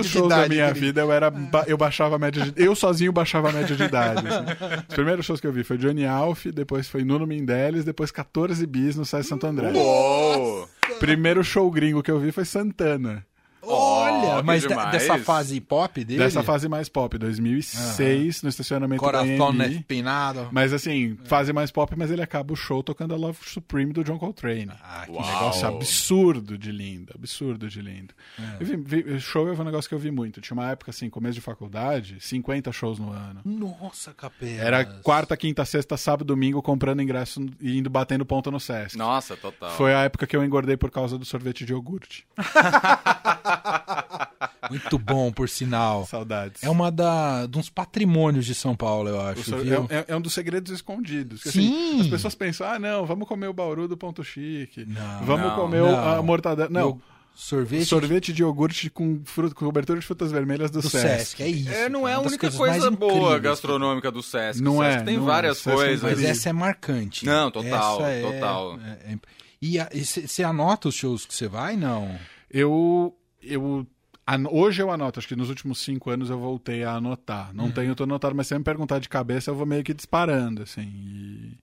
[0.09, 0.79] shows da minha dele.
[0.79, 1.31] vida eu era
[1.67, 4.23] eu baixava a média de, eu sozinho baixava a média de idade.
[4.27, 4.83] assim.
[4.89, 8.65] Os primeiros shows que eu vi foi Johnny Alf, depois foi Nuno Mendeles, depois 14
[8.65, 9.71] bis no Sai Santo André.
[9.73, 10.67] Uou!
[10.99, 13.25] Primeiro show gringo que eu vi foi Santana.
[13.65, 13.92] Oh,
[14.39, 14.91] que mas demais.
[14.91, 16.19] dessa fase pop dele.
[16.19, 20.47] Dessa fase mais pop, 2006, no estacionamento Coração da espinado.
[20.51, 24.03] Mas assim, fase mais pop, mas ele acaba o show tocando a Love Supreme do
[24.03, 24.71] John Coltrane.
[24.83, 25.25] Ah, que Uau.
[25.25, 28.13] Negócio absurdo de lindo, absurdo de lindo.
[28.59, 28.63] É.
[28.63, 30.41] Vi- vi- show é um negócio que eu vi muito.
[30.41, 33.41] Tinha uma época, assim, começo de faculdade, 50 shows no ano.
[33.45, 34.61] Nossa, capela.
[34.61, 38.97] Era quarta, quinta, sexta, sábado, domingo, comprando ingresso e indo batendo ponto no Sesc.
[38.97, 39.71] Nossa, total.
[39.71, 42.25] Foi a época que eu engordei por causa do sorvete de iogurte.
[44.69, 46.05] Muito bom, por sinal.
[46.05, 46.63] Saudades.
[46.63, 49.87] É uma da, de uns patrimônios de São Paulo, eu acho, viu?
[49.89, 51.43] é, é- é um dos segredos escondidos.
[51.43, 51.91] Que, Sim.
[51.91, 54.85] assim, as pessoas pensam, ah, não, vamos comer o bauru do Ponto Chique.
[54.85, 55.99] Não, vamos não, comer não.
[56.17, 56.69] a mortadela.
[56.69, 57.01] Não, Eu-
[57.35, 61.07] sorvete, sorvete de iogurte com, fruta, com cobertura de frutas vermelhas do, do Sesc.
[61.37, 61.43] Sesc.
[61.43, 61.69] É isso.
[61.71, 63.41] É, não é a única coisa boa incríveis.
[63.41, 64.61] gastronômica do Sesc.
[64.61, 66.01] Não Sesc é, tem não várias é coisas.
[66.03, 67.25] Mas essa é marcante.
[67.25, 68.79] Não, total, Essa é- total.
[68.79, 69.17] é- é-
[69.61, 71.75] E você anota os shows que você vai?
[71.77, 72.17] Não.
[72.51, 73.85] Eu, eu
[74.49, 77.49] hoje eu anoto, acho que nos últimos cinco anos eu voltei a anotar.
[77.49, 77.55] Uhum.
[77.55, 79.93] Não tenho todo anotado, mas se você me perguntar de cabeça, eu vou meio que
[79.93, 80.81] disparando, assim.
[80.81, 81.57] e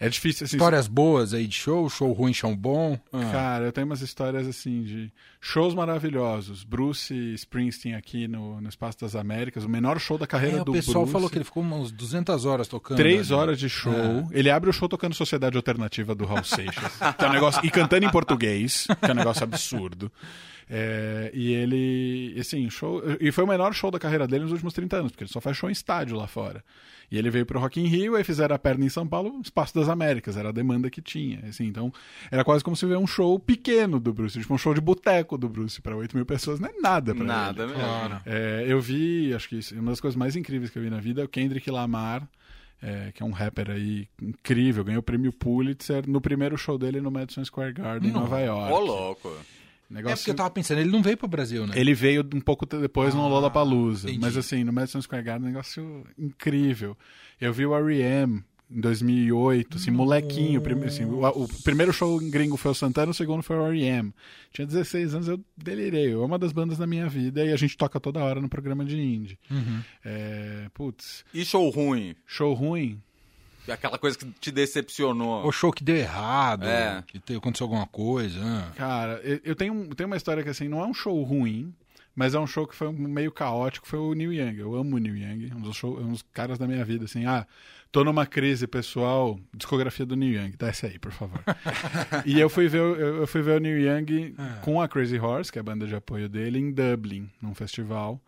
[0.00, 0.56] É difícil, assim.
[0.56, 2.98] Histórias boas aí de show, show ruim, show bom.
[3.12, 3.30] Ah.
[3.30, 6.64] Cara, eu tenho umas histórias assim de shows maravilhosos.
[6.64, 10.64] Bruce Springsteen aqui no, no Espaço das Américas, o menor show da carreira É, o
[10.64, 11.12] do pessoal Bruce.
[11.12, 12.96] falou que ele ficou umas 200 horas tocando.
[12.96, 13.38] Três ali.
[13.38, 14.26] horas de show.
[14.32, 16.96] Ele abre o show tocando Sociedade Alternativa do Raul Seixas.
[17.18, 20.10] que é um negócio, e cantando em português, que é um negócio absurdo.
[20.74, 23.02] É, e ele, assim, show.
[23.20, 25.38] E foi o menor show da carreira dele nos últimos 30 anos, porque ele só
[25.38, 26.64] faz show em estádio lá fora.
[27.10, 29.74] E ele veio pro Rock in Rio, aí fizeram a perna em São Paulo, Espaço
[29.74, 31.40] das Américas, era a demanda que tinha.
[31.46, 31.92] Assim, então,
[32.30, 35.36] era quase como se ver um show pequeno do Bruce, tipo um show de boteco
[35.36, 35.82] do Bruce.
[35.82, 37.72] Para 8 mil pessoas não é nada pra Nada ele.
[37.74, 38.20] mesmo.
[38.24, 41.00] É, eu vi, acho que isso- uma das coisas mais incríveis que eu vi na
[41.00, 42.26] vida é o Kendrick Lamar,
[42.82, 46.98] é, que é um rapper aí incrível, ganhou o prêmio Pulitzer no primeiro show dele
[46.98, 48.72] no Madison Square Garden, em Nova York.
[48.72, 49.36] Ô, louco.
[49.92, 50.16] É Negócio...
[50.18, 51.74] porque eu tava pensando, ele não veio pro Brasil, né?
[51.76, 54.08] Ele veio um pouco depois no Ah, Lollapalooza.
[54.08, 54.20] entendi.
[54.24, 56.96] Mas assim, no Madison Square Garden, um negócio incrível.
[57.40, 58.42] Eu vi o R.E.M.
[58.70, 60.60] em 2008, assim, molequinho.
[60.62, 60.84] Prime...
[60.86, 64.12] Assim, o, o primeiro show em gringo foi o Santana, o segundo foi o R.E.M.
[64.52, 66.12] Tinha 16 anos, eu delirei.
[66.12, 68.84] É uma das bandas da minha vida e a gente toca toda hora no programa
[68.84, 69.38] de indie.
[69.50, 69.80] Uhum.
[70.04, 72.14] É, putz, E show ruim?
[72.26, 73.00] show ruim?
[73.68, 75.46] Aquela coisa que te decepcionou.
[75.46, 77.02] O show que deu errado, É.
[77.06, 78.38] que te- aconteceu alguma coisa.
[78.42, 78.72] ah.
[78.74, 81.72] Cara, eu, eu tenho, tenho uma história que assim, não é um show ruim,
[82.14, 84.58] mas é um show que foi meio caótico, foi o Neil Young.
[84.58, 87.24] Eu amo o Neil Young, um dos, show, um dos caras da minha vida, assim,
[87.24, 87.46] ah,
[87.90, 91.40] tô numa crise pessoal, discografia do Neil Young, dá essa aí, por favor.
[92.26, 95.18] e eu fui ver, o- eu, eu fui ver o Neil Young com a Crazy
[95.18, 98.20] Horse, que é a banda de apoio dele, em Dublin, num festival.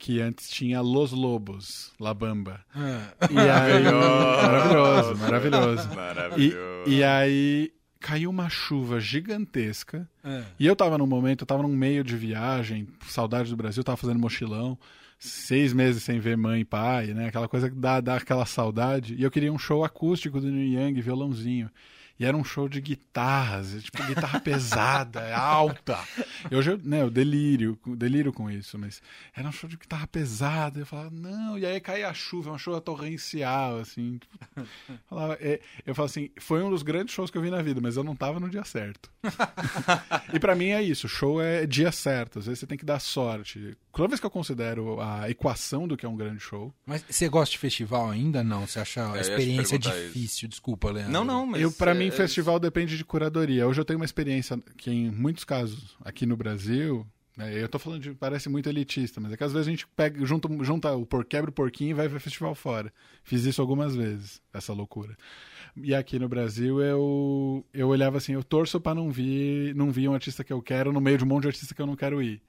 [0.00, 2.64] Que antes tinha Los Lobos, La Bamba.
[2.74, 5.88] E aí, maravilhoso, maravilhoso.
[5.92, 6.90] E, Maravilhoso.
[6.90, 10.08] e aí caiu uma chuva gigantesca.
[10.24, 10.42] É.
[10.58, 13.98] E eu tava num momento, eu tava num meio de viagem, saudade do Brasil, tava
[13.98, 14.78] fazendo mochilão,
[15.18, 17.28] seis meses sem ver mãe e pai, né?
[17.28, 19.14] Aquela coisa que dá, dá aquela saudade.
[19.16, 21.70] E eu queria um show acústico do Neil Young, violãozinho.
[22.20, 25.98] E era um show de guitarras, tipo, guitarra pesada, alta.
[26.50, 29.00] E hoje eu, né, eu delírio, delírio com isso, mas
[29.34, 30.80] era um show de guitarra pesada.
[30.80, 34.18] Eu falava, não, e aí caía a chuva, uma chuva torrencial, assim.
[34.18, 34.38] tipo,
[35.08, 37.80] falava, é, eu falo assim, foi um dos grandes shows que eu vi na vida,
[37.80, 39.10] mas eu não tava no dia certo.
[40.34, 43.00] e pra mim é isso, show é dia certo, às vezes você tem que dar
[43.00, 43.78] sorte.
[43.92, 47.28] Toda vez que eu considero a equação do que é um grande show, Mas você
[47.28, 48.42] gosta de festival ainda?
[48.44, 48.66] Não?
[48.66, 50.48] Você acha a É, te experiência difícil?
[50.48, 51.12] Desculpa, Leandro.
[51.12, 51.60] Não, não, mas.
[51.60, 53.66] eu para mim é- festival depende de curadoria.
[53.66, 57.04] Hoje eu tenho uma experiência que em muitos casos aqui no Brasil,
[57.36, 59.86] né, eu tô falando de parece muito elitista, mas é que às vezes a gente
[59.88, 62.92] pega junta, junta o por quebra o porquinho e vai ver festival fora.
[63.24, 65.16] Fiz isso algumas vezes, essa loucura.
[65.76, 70.08] E aqui no Brasil eu eu olhava assim, eu torço para não vir, não vir
[70.08, 71.96] um artista que eu quero no meio de um monte de artista que eu não
[71.96, 72.40] quero ir.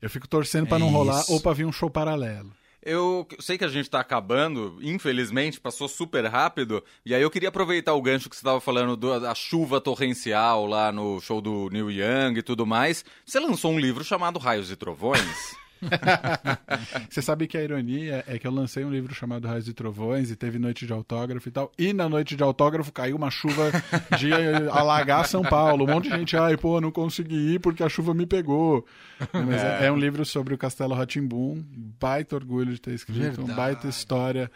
[0.00, 1.32] Eu fico torcendo para É não rolar isso.
[1.32, 2.52] ou para vir um show paralelo.
[2.82, 6.84] Eu sei que a gente tá acabando, infelizmente, passou super rápido.
[7.04, 10.66] E aí eu queria aproveitar o gancho que você estava falando do- da chuva torrencial
[10.66, 13.04] lá no show do Neil Young e tudo mais.
[13.24, 15.20] Você lançou um livro chamado Raios e Trovões.
[17.10, 20.30] Você sabe que a ironia é que eu lancei um livro chamado Raios e Trovões
[20.30, 21.72] e teve noite de autógrafo e tal.
[21.78, 23.70] E na noite de autógrafo caiu uma chuva
[24.18, 24.32] de
[24.70, 25.84] alagar São Paulo.
[25.84, 28.84] Um monte de gente, ai, pô, não consegui ir porque a chuva me pegou.
[29.32, 31.64] Mas é, é um livro sobre o Castelo Ratimbum.
[31.98, 33.50] Baita orgulho de ter escrito, Verdade.
[33.50, 34.50] um baita história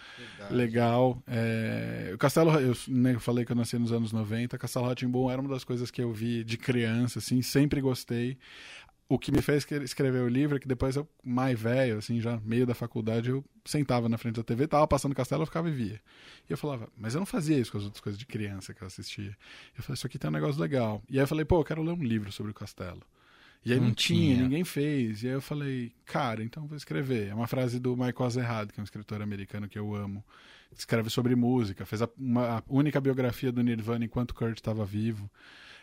[0.50, 1.22] legal.
[1.26, 4.58] É, o Castelo, eu, né, eu falei que eu nasci nos anos 90.
[4.58, 8.38] Castelo Ratimbum era uma das coisas que eu vi de criança, assim, sempre gostei
[9.10, 12.38] o que me fez escrever o livro é que depois eu, mais velho, assim, já
[12.44, 15.72] meio da faculdade, eu sentava na frente da TV, tava passando castelo, eu ficava e
[15.72, 16.00] via.
[16.48, 18.80] E eu falava, mas eu não fazia isso com as outras coisas de criança que
[18.80, 19.36] eu assistia.
[19.76, 21.02] Eu falei, isso aqui tem um negócio legal.
[21.10, 23.02] E aí eu falei, pô, eu quero ler um livro sobre o castelo.
[23.64, 25.24] E aí não, não tinha, tinha, ninguém fez.
[25.24, 27.30] E aí eu falei, cara, então vou escrever.
[27.30, 30.24] É uma frase do Michael Azerrad, que é um escritor americano que eu amo.
[30.70, 35.28] Escreve sobre música, fez a, uma, a única biografia do Nirvana enquanto Kurt estava vivo.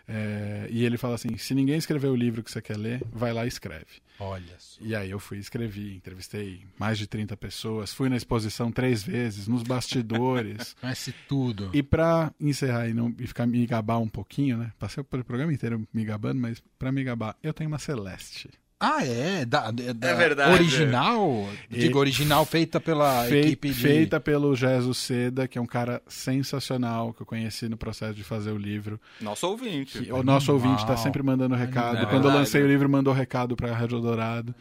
[0.08, 3.34] É, e ele fala assim: se ninguém escreveu o livro que você quer ler, vai
[3.34, 4.02] lá e escreve.
[4.20, 4.80] Olha só.
[4.82, 9.48] E aí eu fui escrevi, entrevistei mais de 30 pessoas, fui na exposição três vezes,
[9.48, 10.74] nos bastidores.
[10.82, 11.70] Conhece tudo.
[11.74, 14.72] E para encerrar e, não, e ficar me gabar um pouquinho, né?
[14.80, 18.50] Passei pelo programa inteiro me gabando, mas para me gabar, eu tenho uma Celeste.
[18.80, 19.44] Ah, é?
[19.44, 20.54] Da, da é verdade.
[20.54, 21.50] Original?
[21.70, 21.80] E...
[21.80, 23.38] Digo, original feita pela Fe...
[23.38, 23.74] equipe de...
[23.74, 28.24] Feita pelo Jesus Seda, que é um cara sensacional, que eu conheci no processo de
[28.24, 29.00] fazer o livro.
[29.20, 30.04] Nosso ouvinte.
[30.04, 31.98] Que, o nosso ouvinte está sempre mandando recado.
[31.98, 34.54] É Quando eu lancei o livro, mandou recado para a Rádio Dourado.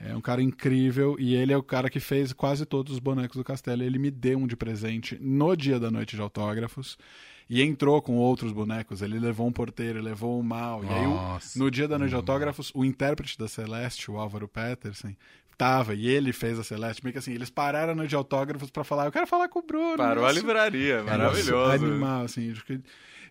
[0.00, 3.36] É um cara incrível e ele é o cara que fez quase todos os bonecos
[3.36, 3.82] do castelo.
[3.82, 6.96] Ele me deu um de presente no dia da noite de autógrafos
[7.50, 9.02] e entrou com outros bonecos.
[9.02, 10.84] Ele levou um porteiro, levou um mal.
[10.84, 10.94] Nossa.
[10.94, 14.46] E aí, o, no dia da noite de autógrafos, o intérprete da Celeste, o Álvaro
[14.46, 15.16] Peterson,
[15.58, 17.02] tava e ele fez a Celeste.
[17.02, 19.58] Meio que assim, eles pararam a noite de autógrafos para falar: Eu quero falar com
[19.58, 19.96] o Bruno.
[19.96, 21.72] Parou a livraria, maravilhoso.
[21.72, 22.54] Animal, assim.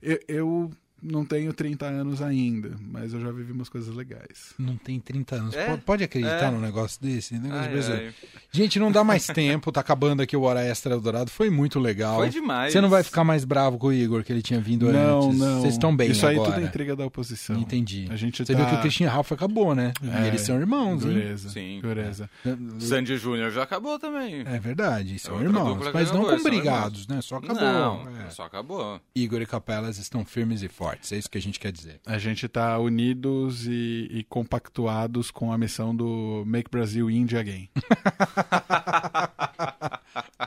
[0.01, 0.72] Eu, eu
[1.02, 4.54] não tenho 30 anos ainda, mas eu já vivi umas coisas legais.
[4.58, 5.56] Não tem 30 anos.
[5.56, 5.66] É?
[5.68, 6.52] Pode, pode, acreditar é?
[6.52, 7.38] num negócio desse?
[7.38, 8.14] Negócio ai, ai.
[8.52, 11.30] Gente, não dá mais tempo, tá acabando aqui o Hora Extra Eldorado.
[11.30, 12.18] Foi muito legal.
[12.18, 12.74] Foi demais.
[12.74, 15.39] Você não vai ficar mais bravo com o Igor, que ele tinha vindo não, antes.
[15.39, 16.50] Não, Vocês estão bem Isso agora.
[16.50, 17.58] aí tudo é intriga da oposição.
[17.58, 18.08] Entendi.
[18.10, 18.60] A gente Você tá...
[18.60, 19.93] viu que o Christian Ralph acabou, né?
[20.04, 21.76] É, e eles são irmãos, dureza, hein?
[21.76, 21.82] Sim.
[21.82, 22.30] Dureza.
[22.45, 22.56] É.
[22.80, 24.43] Sandy Júnior já acabou também.
[24.45, 25.78] É verdade, são irmãos.
[25.93, 27.22] Mas não acabou, com são brigados, né?
[27.22, 27.62] Só acabou.
[27.62, 28.30] Não, É.
[28.30, 29.00] só acabou.
[29.16, 30.89] Igor e Capelas estão firmes e fortes.
[31.12, 32.00] É isso que a gente quer dizer.
[32.06, 37.70] A gente está unidos e, e compactuados com a missão do Make Brasil Indie Again.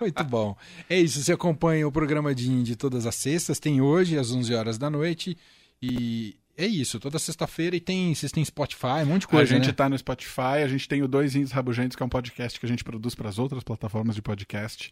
[0.01, 0.57] Muito bom.
[0.89, 4.55] É isso, você acompanha o programa de Indie todas as sextas, tem hoje às 11
[4.55, 5.37] horas da noite
[5.81, 9.57] e é isso, toda sexta-feira e tem, vocês têm Spotify, um monte de coisa, a
[9.57, 9.73] gente né?
[9.73, 12.67] tá no Spotify, a gente tem o Dois Índios Rabugentos, que é um podcast que
[12.67, 14.91] a gente produz para as outras plataformas de podcast,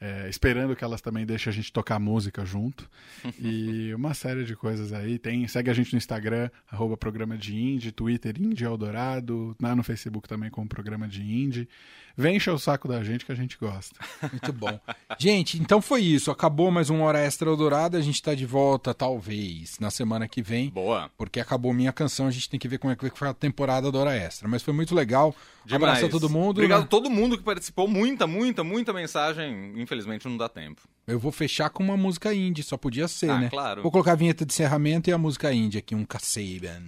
[0.00, 2.88] é, esperando que elas também deixem a gente tocar música junto.
[3.38, 5.18] e uma série de coisas aí.
[5.18, 9.82] Tem, segue a gente no Instagram, arroba programa de indie, Twitter Indie Eldorado, lá no
[9.82, 11.68] Facebook também com o programa de indie.
[12.16, 13.94] Vem encher o saco da gente que a gente gosta.
[14.30, 14.78] Muito bom.
[15.18, 16.30] Gente, então foi isso.
[16.30, 17.96] Acabou mais uma hora extra Eldorado.
[17.96, 20.70] A gente tá de volta, talvez, na semana que vem.
[20.70, 21.10] Boa.
[21.16, 23.90] Porque acabou minha canção, a gente tem que ver como é que foi a temporada
[23.90, 24.48] da Hora Extra.
[24.48, 25.34] Mas foi muito legal.
[25.64, 25.82] Demais.
[25.82, 26.50] Abraço a todo mundo.
[26.50, 26.84] Obrigado né?
[26.84, 27.86] a todo mundo que participou.
[27.86, 29.72] Muita, muita, muita mensagem.
[29.90, 30.82] Infelizmente não dá tempo.
[31.04, 33.48] Eu vou fechar com uma música indie, só podia ser, Ah, né?
[33.50, 33.82] claro.
[33.82, 36.80] Vou colocar a vinheta de encerramento e a música indie aqui, um Kasabian.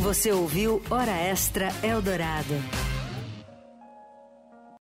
[0.00, 2.54] Você ouviu Hora Extra Eldorado.